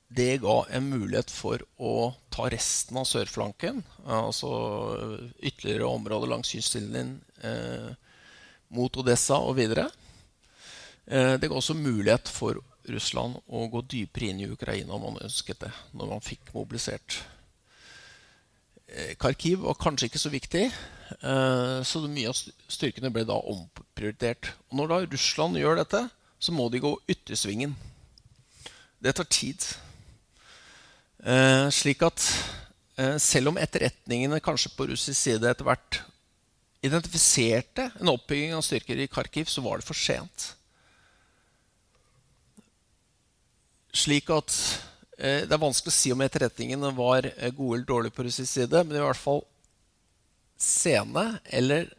Det 0.07 0.37
ga 0.39 0.61
en 0.71 0.87
mulighet 0.87 1.31
for 1.33 1.59
å 1.75 2.13
ta 2.31 2.47
resten 2.47 2.95
av 3.01 3.09
sørflanken, 3.09 3.81
altså 4.07 4.49
ytterligere 5.43 5.89
områder 5.89 6.31
langs 6.31 6.53
kystlinjen 6.53 7.17
eh, 7.43 7.91
mot 8.71 8.99
Odessa 9.03 9.41
og 9.43 9.57
videre. 9.59 9.89
Eh, 11.03 11.35
det 11.35 11.51
ga 11.51 11.59
også 11.59 11.75
mulighet 11.75 12.31
for 12.31 12.61
Russland 12.87 13.35
å 13.51 13.67
gå 13.71 13.83
dypere 13.83 14.31
inn 14.31 14.45
i 14.45 14.47
Ukraina 14.47 14.95
om 14.95 15.09
man 15.09 15.23
ønsket 15.27 15.65
det. 15.65 15.73
når 15.91 16.13
man 16.15 16.23
fikk 16.23 16.53
mobilisert. 16.55 17.19
Eh, 18.87 19.15
Kharkiv 19.19 19.67
var 19.67 19.75
kanskje 19.75 20.07
ikke 20.07 20.23
så 20.23 20.31
viktig, 20.31 20.69
eh, 20.71 20.96
så 21.87 22.01
mye 22.11 22.31
av 22.31 22.35
styrkene 22.67 23.11
ble 23.13 23.23
da 23.27 23.37
omprioritert. 23.39 24.49
Og 24.69 24.79
når 24.79 24.91
da 24.91 24.97
Russland 25.05 25.59
gjør 25.59 25.79
dette, 25.79 26.01
så 26.39 26.53
må 26.55 26.67
de 26.69 26.81
gå 26.83 26.91
yttersvingen. 27.07 27.75
Det 28.99 29.13
tar 29.15 29.29
tid. 29.31 29.63
Slik 31.71 32.03
at 32.03 32.27
selv 33.23 33.53
om 33.53 33.59
etterretningene 33.61 34.41
kanskje 34.43 34.73
på 34.75 34.89
russisk 34.91 35.17
side 35.17 35.47
etter 35.47 35.67
hvert 35.67 36.01
identifiserte 36.85 37.89
en 37.99 38.11
oppbygging 38.13 38.55
av 38.55 38.63
styrker 38.65 38.99
i 39.01 39.09
Kharkiv, 39.09 39.49
så 39.49 39.63
var 39.65 39.79
det 39.79 39.87
for 39.87 39.97
sent. 39.97 40.51
Slik 43.97 44.29
at 44.29 44.53
eh, 45.17 45.43
Det 45.47 45.53
er 45.53 45.61
vanskelig 45.61 45.93
å 45.93 45.97
si 45.97 46.11
om 46.13 46.21
etterretningene 46.21 46.91
var 46.95 47.25
eh, 47.31 47.53
gode 47.55 47.79
eller 47.79 47.89
dårlige 47.89 48.17
på 48.17 48.27
russisk 48.27 48.51
side, 48.51 48.83
men 48.85 48.99
i 48.99 49.03
hvert 49.03 49.19
fall 49.19 49.41
sene, 50.61 51.39
eller, 51.45 51.89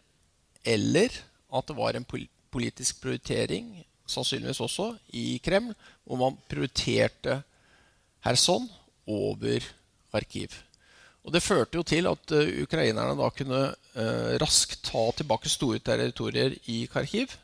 eller 0.64 1.14
at 1.48 1.68
det 1.68 1.76
var 1.78 1.96
en 1.96 2.06
politisk 2.08 3.02
prioritering, 3.02 3.70
sannsynligvis 4.08 4.60
også, 4.64 4.92
i 5.16 5.40
Kreml, 5.44 5.74
hvor 6.04 6.20
man 6.20 6.38
prioriterte 6.48 7.42
Kherson 8.24 8.66
over 9.06 9.64
arkiv. 10.12 10.54
Og 11.24 11.32
Det 11.34 11.44
førte 11.44 11.76
jo 11.76 11.84
til 11.84 12.08
at 12.08 12.32
uh, 12.32 12.54
ukrainerne 12.64 13.16
da 13.18 13.28
kunne 13.36 13.60
eh, 13.68 14.36
raskt 14.40 14.86
ta 14.88 15.02
tilbake 15.12 15.50
store 15.52 15.80
territorier 15.84 16.54
i 16.72 16.86
Kharkiv. 16.88 17.34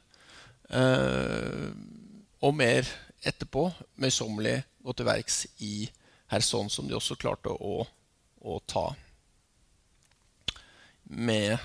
Eh, 0.72 1.68
og 2.40 2.54
mer 2.56 2.88
etterpå 3.24 3.66
møysommelig 4.00 4.56
gå 4.84 4.94
til 4.96 5.08
verks 5.08 5.36
i 5.64 5.74
Kherson, 6.30 6.70
som 6.72 6.88
de 6.88 6.96
også 6.96 7.18
klarte 7.20 7.52
å, 7.52 7.84
å, 8.40 8.56
ta. 8.68 8.86
Med 11.04 11.58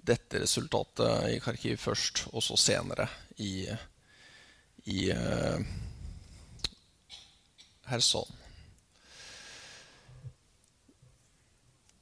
dette 0.00 0.40
resultatet 0.42 1.28
i 1.34 1.38
Kharkiv 1.42 1.78
først, 1.80 2.24
og 2.32 2.42
så 2.44 2.56
senere 2.58 3.06
i, 3.40 3.66
i 4.88 5.10
uh, 5.12 5.60
Kherson. 7.88 8.36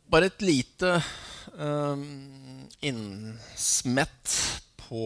Bare 0.08 0.30
et 0.30 0.44
lite 0.44 0.94
uh, 1.58 2.04
innsmett 2.80 4.36
på 4.88 5.02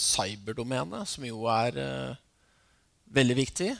cyberdomenet, 0.00 1.10
som 1.10 1.26
jo 1.28 1.44
er 1.52 1.80
uh, 1.82 2.22
veldig 3.14 3.40
viktig. 3.42 3.74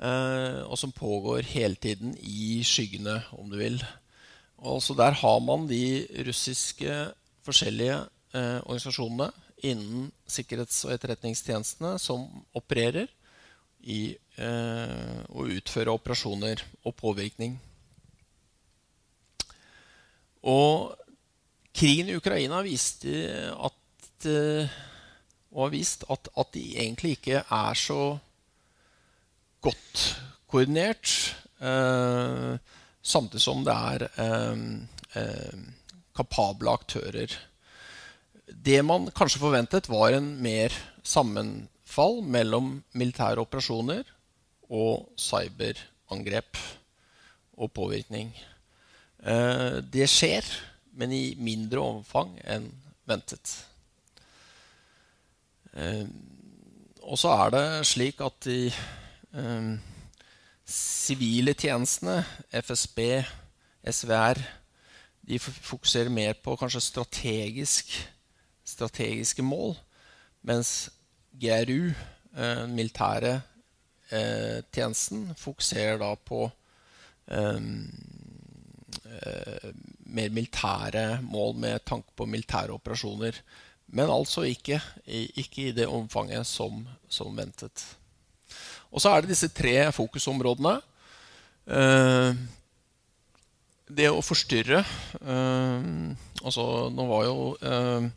Og 0.00 0.78
som 0.80 0.94
pågår 0.96 1.44
hele 1.44 1.76
tiden 1.76 2.14
i 2.24 2.62
skyggene, 2.64 3.18
om 3.36 3.50
du 3.52 3.58
vil. 3.60 3.76
Og 4.60 4.82
så 4.84 4.94
Der 4.94 5.16
har 5.16 5.38
man 5.40 5.68
de 5.68 6.06
russiske 6.26 7.12
forskjellige 7.46 7.96
eh, 8.34 8.60
organisasjonene 8.60 9.30
innen 9.64 10.10
sikkerhets- 10.28 10.84
og 10.84 10.92
etterretningstjenestene 10.94 11.98
som 11.98 12.26
opererer 12.56 13.08
i 13.80 14.12
eh, 14.36 15.20
å 15.32 15.46
utføre 15.48 15.94
operasjoner 15.96 16.62
og 16.84 16.94
påvirkning. 16.96 17.56
Og 20.44 20.96
krigen 21.76 22.10
i 22.10 22.16
Ukraina 22.16 22.60
viste 22.64 23.12
at 23.56 24.28
eh, 24.28 24.80
har 25.50 25.72
vist 25.72 26.04
at, 26.12 26.28
at, 26.36 26.52
de 26.54 26.76
egentlig 26.78 27.16
ikke 27.18 27.42
er 27.42 27.74
så 27.74 28.18
godt 29.64 30.04
koordinert. 30.48 31.34
Eh, 31.60 32.56
samtidig 33.10 33.42
som 33.44 33.64
det 33.66 33.74
er 33.74 34.06
eh, 34.08 34.64
eh, 35.20 35.62
kapable 36.16 36.72
aktører. 36.72 37.36
det 38.50 38.82
man 38.82 39.10
kanskje 39.14 39.40
forventet, 39.40 39.88
var 39.88 40.12
en 40.12 40.42
mer 40.42 40.74
sammenfall 41.06 42.20
mellom 42.22 42.82
militære 42.92 43.40
operasjoner 43.40 44.04
og 44.70 45.06
cyberangrep 45.18 46.58
og 47.60 47.72
påvirkning. 47.72 48.32
Eh, 49.22 49.80
det 49.92 50.08
skjer, 50.10 50.46
men 50.96 51.12
i 51.12 51.34
mindre 51.38 51.80
omfang 51.80 52.34
enn 52.44 52.70
ventet. 53.08 53.54
Eh, 55.74 56.06
og 57.02 57.18
så 57.18 57.34
er 57.44 57.54
det 57.54 57.64
slik 57.88 58.20
at 58.22 58.38
de 58.46 58.72
sivile 60.70 61.54
tjenestene, 61.58 62.22
FSB, 62.52 63.00
SVR, 63.90 64.40
de 65.26 65.38
fokuserer 65.38 66.10
mer 66.12 66.38
på 66.42 66.56
kanskje 66.58 66.82
strategisk, 66.84 67.92
strategiske 68.66 69.42
mål, 69.42 69.76
mens 70.46 70.90
GRU, 71.40 71.92
eh, 72.36 72.66
militære 72.70 73.40
eh, 74.10 74.60
tjenesten, 74.72 75.30
fokuserer 75.38 75.98
da 76.00 76.14
på 76.14 76.44
eh, 77.30 77.60
eh, 79.04 79.70
mer 80.10 80.34
militære 80.34 81.20
mål 81.22 81.56
med 81.62 81.84
tanke 81.86 82.14
på 82.16 82.26
militære 82.26 82.74
operasjoner. 82.78 83.42
Men 83.90 84.10
altså 84.10 84.42
ikke, 84.46 84.80
ikke 85.06 85.68
i 85.68 85.72
det 85.74 85.88
omfanget 85.90 86.46
som, 86.46 86.84
som, 87.08 87.36
ventet. 87.36 87.82
Og 88.90 89.02
så 89.02 89.12
er 89.12 89.22
det 89.22 89.32
disse 89.32 89.50
tre 89.54 89.74
fokusområdene. 89.94 90.78
Eh, 91.70 92.30
det 93.90 94.06
å 94.10 94.22
forstyrre 94.22 94.80
eh, 94.80 95.84
altså, 96.42 96.64
Nå 96.94 97.04
var 97.10 97.26
jo 97.26 97.36
eh, 97.58 98.08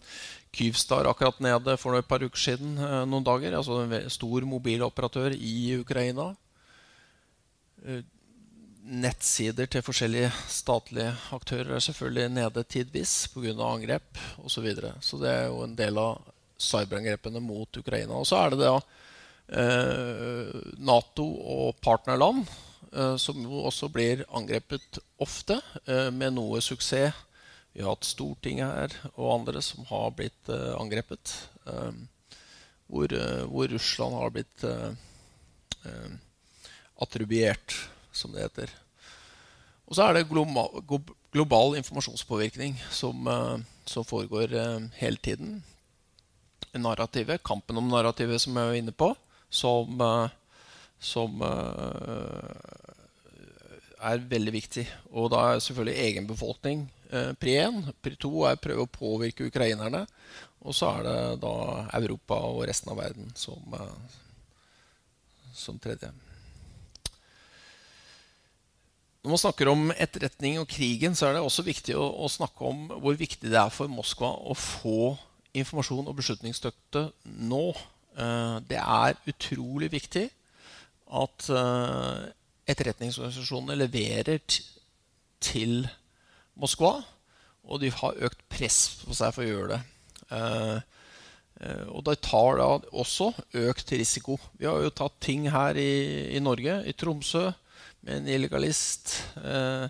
Kyivstar 0.54 1.10
akkurat 1.10 1.40
nede 1.42 1.76
for 1.82 1.98
et 1.98 2.08
par 2.10 2.22
uker 2.22 2.40
siden. 2.40 2.76
Noen 3.10 3.26
dager, 3.26 3.56
altså 3.58 3.84
En 3.88 4.10
stor 4.14 4.46
mobiloperatør 4.46 5.34
i 5.34 5.80
Ukraina. 5.80 6.28
Nettsider 8.84 9.66
til 9.66 9.82
forskjellige 9.82 10.30
statlige 10.54 11.10
aktører 11.34 11.74
er 11.74 11.82
selvfølgelig 11.82 12.36
nede 12.36 12.64
tidvis 12.70 13.16
pga. 13.34 13.56
angrep 13.66 14.22
osv. 14.44 14.54
Så, 14.54 14.62
videre. 14.62 14.94
så 15.02 15.18
det 15.24 15.32
er 15.32 15.48
jo 15.48 15.64
en 15.66 15.74
del 15.80 15.98
av 15.98 16.22
cyberangrepene 16.62 17.42
mot 17.42 17.82
Ukraina. 17.82 18.14
Og 18.14 18.30
så 18.30 18.44
er 18.44 18.54
det 18.54 18.62
da 18.62 18.76
eh, 18.78 19.12
Nato 19.48 21.26
og 21.26 21.76
partnerland 21.84 22.48
Eh, 22.94 23.16
som 23.18 23.39
jo 23.41 23.64
også 23.66 23.89
blir 23.89 24.22
angrepet 24.38 25.00
ofte, 25.22 25.58
eh, 25.88 26.12
med 26.14 26.36
noe 26.36 26.62
suksess. 26.62 27.14
Vi 27.74 27.82
har 27.82 27.96
hatt 27.96 28.06
Stortinget 28.06 28.70
her 28.70 28.94
og 29.16 29.39
andre 29.39 29.62
som 29.66 29.86
har 29.89 30.12
blitt 30.14 30.50
eh, 30.50 30.74
angrepet. 30.78 31.50
Hvor, 32.94 33.08
hvor 33.48 33.72
Russland 33.72 34.14
har 34.20 34.30
blitt 34.36 34.64
attribuert, 37.02 37.74
som 38.12 38.34
det 38.36 38.44
heter. 38.44 38.74
Og 39.88 39.96
så 39.96 40.04
er 40.04 40.20
det 40.20 40.28
global 41.32 41.78
informasjonspåvirkning 41.80 42.76
som, 42.91 43.24
som, 43.88 44.06
foregår 44.06 44.54
hele 45.00 45.18
tiden. 45.18 45.64
Narrativet, 46.76 47.41
kampen 47.41 47.80
om 47.80 47.88
narrativet 47.89 48.44
som 48.44 48.60
jeg 48.60 48.70
var 48.70 48.78
inne 48.78 48.94
på, 48.94 49.14
som, 49.54 50.01
som 50.99 51.43
er 54.04 54.26
veldig 54.30 54.54
viktig. 54.54 54.84
Og 55.14 55.32
da 55.34 55.43
er 55.51 55.64
selvfølgelig 55.64 56.08
egen 56.08 56.28
befolkning 56.30 56.84
eh, 57.12 57.32
pri 57.39 57.56
én. 57.64 57.80
Pri 58.04 58.18
to 58.20 58.43
er 58.47 58.58
å 58.58 58.64
prøve 58.64 58.86
å 58.86 58.91
påvirke 58.91 59.47
ukrainerne. 59.49 60.06
Og 60.64 60.76
så 60.76 60.91
er 60.97 61.08
det 61.08 61.18
da 61.43 61.56
Europa 61.99 62.39
og 62.49 62.64
resten 62.70 62.93
av 62.93 62.99
verden 63.01 63.32
som, 63.39 63.64
eh, 63.78 64.20
som 65.56 65.80
tredje. 65.82 66.12
Når 69.24 69.32
man 69.32 69.39
snakker 69.39 69.70
om 69.72 69.91
etterretning 69.95 70.58
og 70.60 70.68
krigen, 70.68 71.16
så 71.16 71.30
er 71.30 71.38
det 71.38 71.45
også 71.45 71.64
viktig 71.64 71.95
å, 71.95 72.10
å, 72.26 72.28
snakke 72.32 72.66
om 72.68 72.89
hvor 72.91 73.16
viktig 73.16 73.47
det 73.47 73.60
er 73.60 73.72
for 73.72 73.88
Moskva 73.88 74.34
å 74.36 74.56
få 74.58 75.14
informasjon 75.56 76.10
og 76.12 76.18
beslutningsstøtte 76.18 77.06
nå. 77.47 77.70
Eh, 78.18 78.55
det 78.70 78.80
er 78.80 79.20
utrolig 79.30 79.91
viktig 79.93 80.28
at 81.14 81.49
eh, 81.49 82.22
etterretningsorganisasjonene 82.70 83.78
leverer 83.84 84.41
til 85.43 85.84
Moskva. 86.59 86.95
Og 87.64 87.80
de 87.80 87.91
har 87.95 88.26
økt 88.28 88.41
press 88.51 88.80
på 89.05 89.16
seg 89.16 89.36
for 89.36 89.45
å 89.45 89.49
gjøre 89.49 89.78
det. 89.78 89.82
Eh, 90.34 91.86
og 91.93 92.01
de 92.07 92.16
tar 92.20 92.57
da 92.59 92.70
også 92.91 93.30
økt 93.64 93.93
risiko. 93.95 94.38
Vi 94.59 94.68
har 94.68 94.82
jo 94.84 94.93
tatt 94.93 95.16
ting 95.24 95.47
her 95.53 95.78
i, 95.80 96.34
i 96.36 96.41
Norge, 96.43 96.82
i 96.89 96.95
Tromsø, 96.97 97.51
med 98.03 98.18
en 98.18 98.28
illegalist 98.36 99.14
eh, 99.39 99.86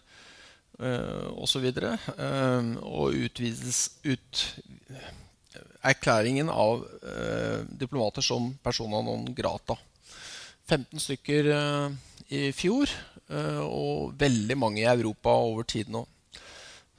eh, 0.79 1.27
osv. 1.33 1.65
Eh, 1.71 2.69
og 2.83 3.17
utvides 3.25 3.87
ut 4.05 4.43
erklæringen 5.83 6.49
av 6.49 6.85
eh, 7.03 7.63
diplomater 7.67 8.23
som 8.23 8.53
persona 8.63 9.01
non 9.03 9.27
grata. 9.35 9.77
15 10.69 10.99
stykker 10.99 11.49
eh, 11.51 11.95
i 12.33 12.51
fjor, 12.55 12.91
eh, 13.29 13.61
og 13.63 14.13
veldig 14.19 14.57
mange 14.57 14.83
i 14.83 14.89
Europa 14.89 15.33
over 15.43 15.67
tid 15.67 15.91
nå, 15.93 16.05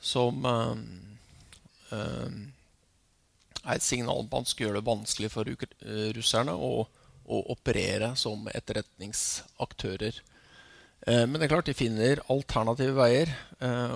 som 0.01 0.45
eh, 0.51 0.75
eh, 1.97 2.37
er 3.65 3.79
et 3.79 3.87
signal 3.87 4.27
på 4.29 4.29
at 4.29 4.45
man 4.45 4.51
skal 4.51 4.67
gjøre 4.67 4.81
det 4.81 4.91
vanskelig 4.91 5.33
for 5.33 5.49
russerne 6.19 6.53
å, 6.53 6.85
å 6.85 7.43
operere 7.55 8.13
som 8.21 8.45
etterretningsaktører. 8.53 10.19
Men 11.05 11.37
det 11.37 11.47
er 11.47 11.51
klart 11.53 11.69
de 11.69 11.75
finner 11.77 12.21
alternative 12.33 12.93
veier 12.97 13.33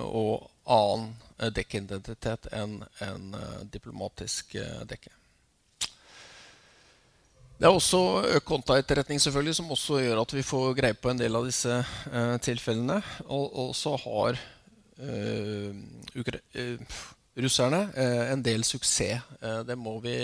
og 0.05 0.49
annen 0.69 1.11
dekkeidentitet 1.55 2.49
enn 2.55 2.81
en 3.05 3.31
diplomatisk 3.71 4.57
dekke. 4.89 5.13
Det 7.59 7.67
er 7.67 7.75
også 7.75 7.99
økt 8.37 8.45
kontaetterretning 8.47 9.19
selvfølgelig, 9.19 9.57
som 9.57 9.71
også 9.75 9.97
gjør 9.99 10.21
at 10.21 10.31
vi 10.31 10.45
får 10.47 10.77
greie 10.77 10.95
på 10.95 11.09
en 11.11 11.19
del 11.19 11.35
av 11.35 11.43
disse 11.43 11.73
eh, 11.75 12.35
tilfellene. 12.39 13.01
Og, 13.27 13.73
så 13.75 13.97
har 13.99 14.39
eh, 15.03 15.73
eh, 16.23 16.93
russerne 17.43 17.81
eh, 17.99 18.29
en 18.31 18.45
del 18.45 18.63
suksess. 18.63 19.27
Eh, 19.41 19.59
det 19.67 19.75
må 19.75 19.97
vi 20.05 20.15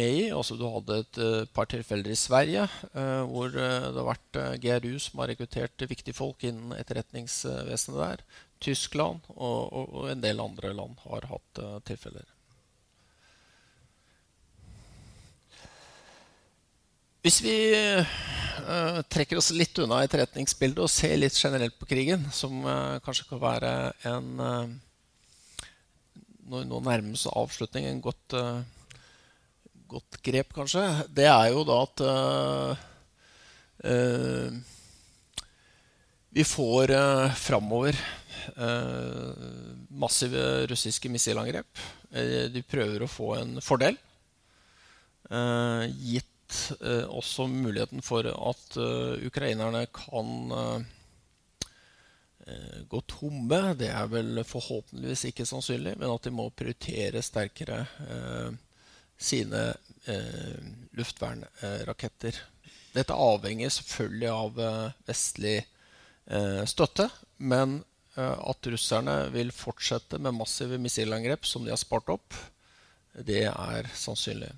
med 0.00 0.16
i. 0.22 0.24
Altså, 0.32 0.56
du 0.56 0.64
hadde 0.64 1.02
et 1.02 1.20
eh, 1.26 1.44
par 1.52 1.68
tilfeller 1.68 2.16
i 2.16 2.16
Sverige 2.16 2.64
hvor 3.28 3.52
det 3.52 3.68
har 3.68 4.08
vært 4.08 4.40
GRU 4.64 4.96
som 4.96 5.20
har 5.20 5.34
rekruttert 5.34 5.84
viktige 5.90 6.16
folk 6.16 6.48
innen 6.48 6.72
etterretningsvesenet 6.78 8.00
der. 8.00 8.24
Tyskland 8.64 9.26
og, 9.34 9.60
og, 9.72 9.98
en 10.10 10.22
del 10.24 10.40
andre 10.40 10.72
land 10.76 10.96
har 11.04 11.28
hatt 11.30 11.60
tilfeller. 11.84 12.24
Hvis 17.24 17.38
vi 17.40 17.56
uh, 17.72 18.98
trekker 19.08 19.38
oss 19.40 19.46
litt 19.56 19.78
unna 19.80 20.02
etterretningsbildet 20.04 20.82
og 20.84 20.90
ser 20.92 21.16
litt 21.16 21.38
generelt 21.38 21.78
på 21.80 21.88
krigen, 21.88 22.26
som 22.36 22.58
uh, 22.68 23.00
kanskje 23.04 23.24
kan 23.30 23.40
være 23.40 23.70
en 24.10 24.26
uh, 24.36 24.66
Når 26.52 26.66
nå 26.68 26.80
nærmer 26.84 27.16
seg 27.16 27.32
avslutning, 27.40 27.86
en 27.88 28.02
godt, 28.04 28.34
godt, 29.88 30.18
grep, 30.20 30.52
kanskje, 30.52 30.82
det 31.08 31.24
er 31.24 31.46
jo 31.54 31.62
da 31.64 31.78
at 31.86 32.02
vi 36.36 36.44
får 36.44 36.92
uh, 36.92 37.32
framover 37.40 37.96
massive 39.88 40.66
russiske 40.70 41.10
missilangrep. 41.12 41.80
de 42.54 42.62
prøver 42.68 43.02
å 43.02 43.10
få 43.10 43.34
en 43.38 43.56
fordel, 43.64 43.96
gitt 46.04 46.58
eh, 46.80 47.06
også 47.08 47.46
muligheten 47.48 48.02
for 48.04 48.26
at 48.28 48.76
ukrainerne 49.24 49.86
kan 49.94 50.84
gå 52.88 53.00
tomme. 53.08 53.60
Det 53.80 53.88
er 53.88 54.10
vel 54.12 54.42
forhåpentligvis 54.44 55.30
ikke 55.30 55.46
sannsynlig, 55.48 55.94
men 55.96 56.12
at 56.12 56.26
de 56.26 56.32
må 56.34 56.50
prioritere 56.52 57.22
sterkere 57.24 57.86
eh, 58.04 58.50
sine 59.16 59.70
luftvernraketter. 60.92 62.36
Dette 62.92 63.16
avhenger 63.16 63.72
selvfølgelig 63.72 64.28
av 64.28 64.58
vestlig 65.08 65.54
støtte, 66.68 67.06
men 67.40 67.78
at 68.16 68.68
russerne 68.70 69.14
vil 69.34 69.50
fortsette 69.54 70.20
med 70.22 70.36
massive 70.36 70.78
missilangrep 70.78 71.46
som 71.48 71.64
de 71.64 71.72
har 71.72 71.80
spart 71.80 72.12
opp, 72.14 72.36
det 73.14 73.46
er 73.50 73.88
sannsynlig. 73.94 74.50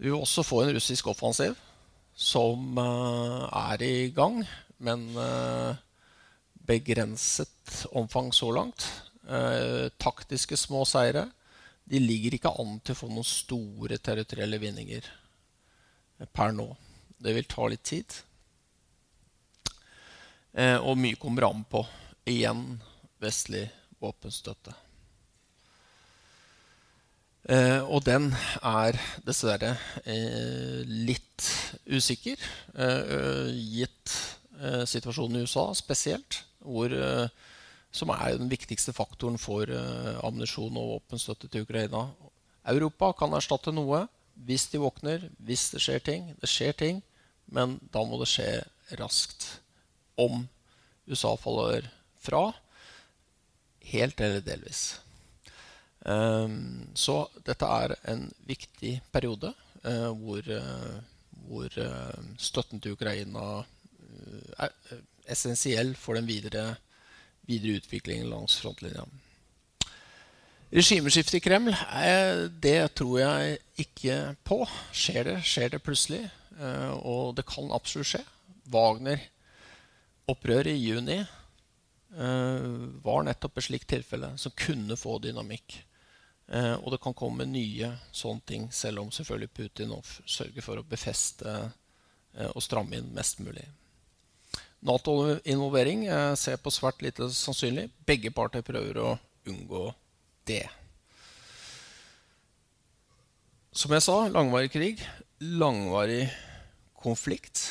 Vi 0.00 0.08
vil 0.08 0.18
også 0.18 0.44
få 0.44 0.62
en 0.64 0.72
russisk 0.76 1.06
offensiv 1.12 1.54
som 2.12 2.78
uh, 2.78 3.46
er 3.72 3.84
i 3.86 4.10
gang, 4.14 4.42
men 4.82 5.04
uh, 5.16 5.78
begrenset 6.66 7.86
omfang 7.92 8.32
så 8.34 8.50
langt. 8.54 8.88
Taktiske 10.02 10.56
små 10.58 10.82
seire. 10.84 11.28
de 11.86 11.98
ligger 11.98 12.34
ikke 12.34 12.50
an 12.58 12.80
til 12.82 12.94
å 12.94 12.98
få 12.98 13.08
noen 13.08 13.26
store 13.26 13.98
territorielle 14.02 14.58
vinninger 14.58 15.06
per 16.34 16.52
nå. 16.54 16.66
Det 17.22 17.34
vil 17.34 17.46
ta 17.46 17.68
litt 17.70 17.84
tid. 17.86 18.16
Eh, 20.52 20.76
og 20.76 20.98
mye 21.00 21.16
kommer 21.16 21.48
an 21.48 21.62
på 21.64 21.80
igjen 22.28 22.76
vestlig 23.22 23.64
våpenstøtte. 24.02 24.74
Eh, 27.50 27.80
og 27.82 28.04
den 28.06 28.28
er 28.62 28.98
dessverre 29.26 29.72
eh, 30.04 30.82
litt 30.86 31.48
usikker, 31.90 32.36
eh, 32.76 33.48
gitt 33.50 34.12
eh, 34.60 34.84
situasjonen 34.86 35.40
i 35.40 35.46
USA 35.48 35.64
spesielt, 35.74 36.42
hvor, 36.62 36.92
eh, 36.92 37.26
som 37.90 38.12
er 38.14 38.36
den 38.38 38.52
viktigste 38.52 38.94
faktoren 38.96 39.40
for 39.40 39.68
ammunisjon 40.24 40.78
og 40.80 40.94
våpenstøtte 40.94 41.50
til 41.50 41.66
Ukraina. 41.66 42.06
Europa 42.72 43.10
kan 43.18 43.34
erstatte 43.36 43.74
noe 43.74 44.06
hvis 44.46 44.68
de 44.72 44.80
våkner, 44.80 45.26
hvis 45.44 45.66
det 45.74 45.82
skjer 45.84 46.00
ting. 46.00 46.30
Det 46.40 46.48
skjer 46.48 46.72
ting, 46.78 47.02
men 47.52 47.76
da 47.92 48.04
må 48.06 48.16
det 48.22 48.30
skje 48.32 48.48
raskt. 48.96 49.44
Om 50.20 50.46
USA 51.06 51.36
faller 51.36 51.88
fra, 52.22 52.52
helt 53.92 54.20
eller 54.20 54.44
delvis. 54.44 55.00
Um, 56.02 56.88
så 56.98 57.28
dette 57.46 57.66
er 57.66 57.94
en 58.10 58.24
viktig 58.48 58.96
periode 59.14 59.52
uh, 59.84 60.10
hvor, 60.18 60.42
uh, 60.50 60.96
hvor 61.46 61.76
uh, 61.78 62.24
støtten 62.42 62.82
til 62.82 62.96
Ukraina 62.96 63.62
er 64.58 64.72
essensiell 65.30 65.94
for 65.96 66.18
den 66.18 66.26
videre, 66.26 66.74
videre 67.46 67.78
utviklingen 67.80 68.28
langs 68.30 68.58
frontlinja. 68.60 69.06
Regimeskifte 70.72 71.36
i 71.38 71.42
Kreml, 71.44 71.74
det 72.64 72.94
tror 72.96 73.18
jeg 73.20 73.58
ikke 73.84 74.16
på. 74.44 74.62
Skjer 74.96 75.26
det, 75.28 75.34
skjer 75.44 75.74
det 75.74 75.82
plutselig. 75.84 76.22
Og 77.04 77.34
det 77.36 77.44
kan 77.48 77.72
absolutt 77.76 78.08
skje. 78.14 78.22
Wagner-opprøret 80.22 80.72
i 80.72 80.78
juni 80.78 81.18
var 82.12 83.24
nettopp 83.24 83.58
et 83.58 83.64
slikt 83.64 83.88
tilfelle 83.88 84.34
som 84.38 84.52
kunne 84.52 84.96
få 84.96 85.18
dynamikk. 85.18 85.78
Eh, 86.52 86.74
og 86.74 86.92
det 86.92 87.00
kan 87.00 87.14
komme 87.14 87.46
nye 87.48 87.88
sånne 88.12 88.44
ting, 88.44 88.66
selv 88.72 89.00
om 89.00 89.10
selvfølgelig 89.10 89.54
Putin 89.56 89.94
sørger 90.04 90.62
for 90.62 90.76
å 90.76 90.84
befeste 90.84 91.48
eh, 91.48 92.50
og 92.52 92.60
stramme 92.62 92.98
inn 92.98 93.08
mest 93.16 93.40
mulig. 93.40 93.64
Nato-involvering 94.84 96.04
eh, 96.06 96.34
ser 96.36 96.60
på 96.60 96.72
svært 96.74 97.00
lite 97.02 97.30
sannsynlig. 97.32 97.88
Begge 98.04 98.34
parter 98.34 98.64
prøver 98.66 99.00
å 99.00 99.14
unngå 99.48 99.86
det. 100.44 100.66
Som 103.72 103.94
jeg 103.96 104.04
sa, 104.04 104.18
langvarig 104.28 104.68
krig, 104.74 105.00
langvarig 105.40 106.26
konflikt. 107.00 107.70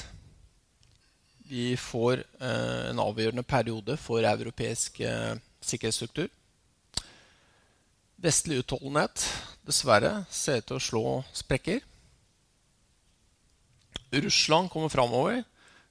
Vi 1.51 1.75
får 1.77 2.23
eh, 2.39 2.89
en 2.89 2.99
avgjørende 3.03 3.43
periode 3.43 3.97
for 3.99 4.23
europeisk 4.23 5.01
eh, 5.03 5.33
sikkerhetsstruktur. 5.59 6.29
Vestlig 8.23 8.61
utholdenhet 8.61 9.25
dessverre 9.67 10.13
ser 10.31 10.61
ut 10.61 10.69
til 10.69 10.77
å 10.77 10.83
slå 10.85 11.01
sprekker. 11.35 11.81
Russland 14.15 14.71
kommer 14.71 14.93
framover 14.93 15.41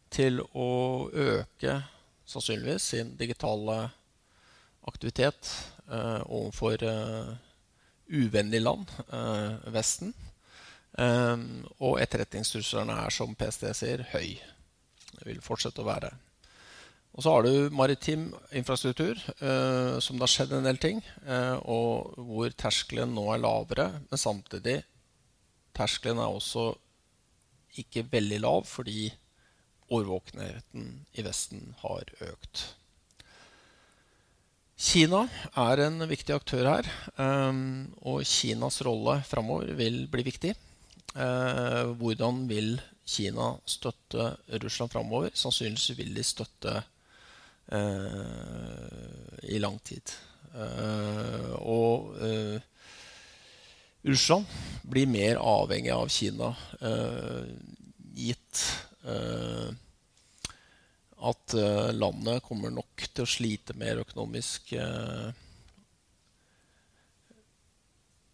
til 0.09 0.41
å 0.57 0.71
øke 1.13 1.75
sannsynligvis 2.31 2.87
sin 2.95 3.11
digitale 3.21 3.83
aktivitet 4.89 5.51
eh, 5.91 6.23
overfor 6.25 6.87
eh, 6.89 7.35
uvennlige 8.09 8.65
land, 8.65 8.95
eh, 9.13 9.69
Vesten. 9.77 10.17
Eh, 10.97 11.37
og 11.85 12.01
etterretningstruslene 12.01 12.97
er, 13.05 13.13
som 13.13 13.37
PST 13.37 13.69
sier, 13.83 14.07
høy. 14.15 14.41
Det 15.19 15.27
vil 15.29 15.43
fortsette 15.45 15.83
å 15.83 15.89
være. 15.89 16.13
Og 17.11 17.25
så 17.25 17.33
har 17.35 17.43
du 17.47 17.75
maritim 17.75 18.29
infrastruktur, 18.55 19.19
eh, 19.43 19.99
som 19.99 20.17
det 20.17 20.25
har 20.25 20.31
skjedd 20.31 20.53
en 20.55 20.69
del 20.69 20.79
ting. 20.79 21.03
Eh, 21.27 21.57
og 21.67 22.15
hvor 22.17 22.55
terskelen 22.55 23.15
nå 23.17 23.27
er 23.35 23.43
lavere. 23.43 23.89
Men 24.11 24.23
samtidig 24.23 24.79
terskelen 25.77 26.23
er 26.23 26.31
også 26.31 26.71
ikke 27.83 28.07
veldig 28.13 28.41
lav, 28.45 28.67
fordi 28.67 29.11
årvåkenheten 29.91 30.87
i 31.19 31.25
Vesten 31.27 31.75
har 31.83 32.07
økt. 32.31 32.69
Kina 34.81 35.27
er 35.61 35.83
en 35.85 36.07
viktig 36.09 36.33
aktør 36.39 36.71
her. 36.77 36.93
Eh, 37.19 37.63
og 38.07 38.23
Kinas 38.23 38.81
rolle 38.87 39.19
framover 39.27 39.75
vil 39.75 40.05
bli 40.13 40.25
viktig. 40.31 40.55
Eh, 41.11 41.91
hvordan 41.99 42.45
vil 42.47 42.77
Kina 43.11 43.53
støtte 43.67 44.33
Russland 44.63 44.95
framover? 44.95 45.35
Sannsynligvis 45.35 45.99
vil 45.99 46.15
de 46.15 46.25
støtte 46.27 46.79
Eh, 47.73 49.55
i 49.55 49.59
lang 49.59 49.79
tid. 49.87 50.11
Eh, 50.59 51.53
og 51.63 52.17
eh, 52.19 52.59
Russland 54.03 54.49
blir 54.83 55.07
mer 55.07 55.39
avhengig 55.39 55.93
av 55.95 56.09
Kina, 56.11 56.49
gitt 58.17 58.63
at 61.31 61.55
landet 61.93 62.41
kommer 62.47 62.73
nok 62.73 63.05
til 63.13 63.27
å 63.27 63.29
slite 63.29 63.77
mer 63.77 64.01
økonomisk 64.01 64.73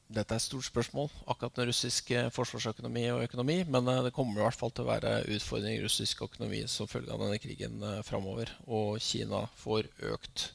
dette 0.07 0.37
er 0.37 0.39
et 0.39 0.45
stort 0.45 0.67
spørsmål, 0.69 1.09
akkurat 1.27 1.57
den 1.57 1.67
russiske 1.67 2.21
forsvarsøkonomi 2.35 3.09
og 3.11 3.25
økonomi. 3.25 3.57
Men 3.67 3.89
eh, 3.91 4.05
det 4.07 4.13
kommer 4.15 4.39
i 4.39 4.45
hvert 4.45 4.59
fall 4.59 4.71
til 4.75 4.87
å 4.87 4.93
være 4.93 5.15
utfordringer 5.35 5.81
i 5.81 5.87
russisk 5.87 6.23
økonomi 6.29 6.63
som 6.71 6.91
følge 6.91 7.11
av 7.11 7.25
denne 7.25 7.41
krigen 7.43 7.83
eh, 7.83 8.05
framover. 8.07 8.53
Og 8.67 9.01
Kina 9.03 9.47
får 9.59 9.89
økt 10.15 10.51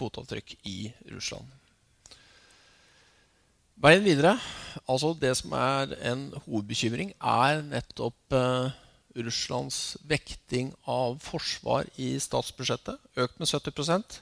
fotavtrykk 0.00 0.56
i 0.70 0.78
Russland. 1.12 1.44
Veien 3.84 4.06
videre, 4.06 4.38
altså 4.86 5.12
det 5.18 5.34
som 5.36 5.52
er 5.58 5.92
en 6.08 6.28
hovedbekymring, 6.46 7.12
er 7.20 7.60
nettopp 7.66 8.38
eh, 8.38 8.72
Russlands 9.20 9.98
vekting 10.08 10.72
av 10.88 11.20
forsvar 11.22 11.92
i 12.00 12.14
statsbudsjettet. 12.22 12.96
Økt 13.20 13.36
med 13.42 13.52
70% 13.52 14.18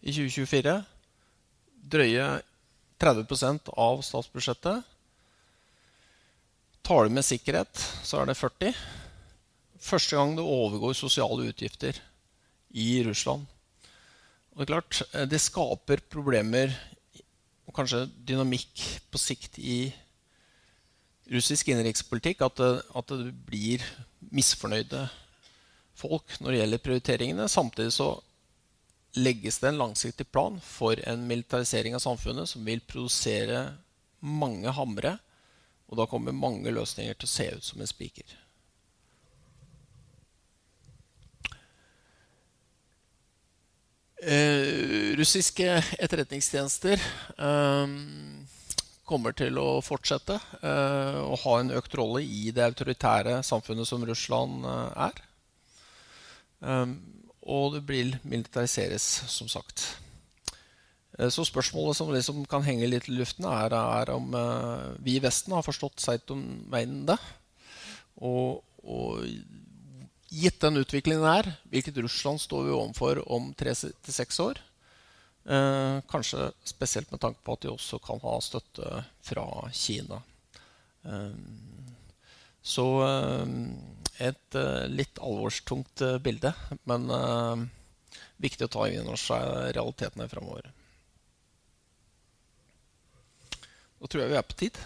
i 0.00 0.14
2024. 0.16 0.78
Drøye 1.92 2.28
30 3.00 3.72
av 3.74 4.02
statsbudsjettet. 4.06 4.82
Tar 6.84 7.04
du 7.04 7.14
med 7.16 7.24
sikkerhet, 7.24 7.80
så 8.04 8.20
er 8.20 8.30
det 8.30 8.38
40 8.38 8.74
Første 9.84 10.16
gang 10.16 10.30
det 10.32 10.44
overgår 10.48 10.94
sosiale 10.96 11.50
utgifter 11.50 11.98
i 12.72 13.02
Russland. 13.04 13.44
Og 14.54 14.60
det 14.60 14.64
er 14.64 14.70
klart, 14.70 15.00
eh, 15.12 15.26
det 15.28 15.40
skaper 15.42 16.00
problemer 16.08 16.72
og 17.66 17.74
kanskje 17.76 18.06
dynamikk 18.24 18.80
på 19.12 19.20
sikt 19.20 19.58
i 19.58 19.92
russisk 21.32 21.68
innenrikspolitikk. 21.68 22.46
At, 22.46 22.60
at, 22.60 23.12
det 23.12 23.34
blir 23.46 23.84
misfornøyde 24.32 25.08
folk 25.94 26.38
når 26.40 26.50
det 26.50 26.60
gjelder 26.62 26.84
prioriteringene. 26.86 27.48
Samtidig 27.48 27.92
så 27.92 28.08
legges 29.14 29.58
det 29.58 29.68
en 29.68 29.78
langsiktig 29.78 30.26
plan 30.30 30.60
for 30.60 30.98
en 31.08 31.26
militarisering 31.26 31.94
av 31.94 32.02
samfunnet 32.02 32.48
som 32.50 32.64
vil 32.66 32.80
produsere 32.80 33.66
mange 34.20 34.70
hamre. 34.74 35.18
Og 35.90 36.00
da 36.00 36.06
kommer 36.10 36.34
mange 36.34 36.72
løsninger 36.72 37.14
til 37.14 37.28
å 37.28 37.34
se 37.34 37.50
ut 37.54 37.66
som 37.66 37.82
en 37.84 37.90
spiker. 37.90 38.40
Eh, 44.24 45.12
russiske 45.20 45.68
etterretningstjenester 46.00 46.96
eh, 47.36 47.94
kommer 49.04 49.34
til 49.36 49.58
å 49.60 49.82
fortsette 49.84 50.38
eh, 50.64 51.18
å 51.20 51.36
ha 51.42 51.58
en 51.60 51.74
økt 51.76 51.96
rolle 52.00 52.22
i 52.24 52.48
det 52.56 52.64
autoritære 52.64 53.42
samfunnet 53.44 53.88
som 53.88 54.06
Russland 54.08 54.64
eh, 54.64 55.10
er. 55.10 55.20
Um, 56.64 56.94
og 57.44 57.76
det 57.76 57.84
vil 57.88 58.14
militariseres, 58.24 59.04
som 59.28 59.48
sagt. 59.52 59.84
Eh, 61.18 61.28
så 61.28 61.44
spørsmålet 61.46 61.98
som 61.98 62.12
liksom 62.12 62.44
kan 62.50 62.64
henge 62.64 62.88
litt 62.88 63.08
i 63.08 63.16
luften, 63.18 63.46
er, 63.48 63.74
er 63.74 64.12
om 64.14 64.32
uh, 64.34 64.94
vi 65.04 65.18
i 65.18 65.22
Vesten 65.22 65.54
har 65.54 65.66
forstått 65.66 66.02
Seitonveien 66.02 67.04
Og, 68.16 68.62
og, 68.82 69.26
gitt 70.34 70.58
den 70.64 70.80
utviklingen 70.80 71.26
her, 71.28 71.52
hvilket 71.70 72.00
Russland 72.02 72.40
står 72.42 72.64
vi 72.66 72.74
overfor 72.74 73.20
om 73.30 73.52
tre 73.54 73.74
til 73.76 74.14
seks 74.14 74.40
år? 74.42 74.58
Uh, 75.44 76.00
kanskje 76.08 76.48
spesielt 76.64 77.12
med 77.12 77.20
tanke 77.20 77.44
på 77.44 77.54
at 77.54 77.62
de 77.62 77.70
også 77.70 78.00
kan 78.02 78.18
ha 78.24 78.38
støtte 78.42 79.04
fra 79.22 79.46
Kina. 79.76 80.22
Uh, 81.04 81.36
så 82.64 82.88
et 84.22 84.58
uh, 84.58 84.84
litt 84.90 85.18
alvorstungt 85.18 86.02
uh, 86.04 86.18
bilde, 86.22 86.52
men 86.90 87.08
uh, 87.10 87.64
viktig 88.42 88.68
å 88.68 88.72
ta 88.76 88.88
inn 88.90 89.08
over 89.08 89.20
seg 89.20 89.74
realitetene 89.74 90.28
framover. 90.30 90.70
Da 93.98 94.10
tror 94.10 94.24
jeg 94.24 94.34
vi 94.34 94.38
er 94.38 94.46
på 94.46 94.58
tid. 94.60 94.78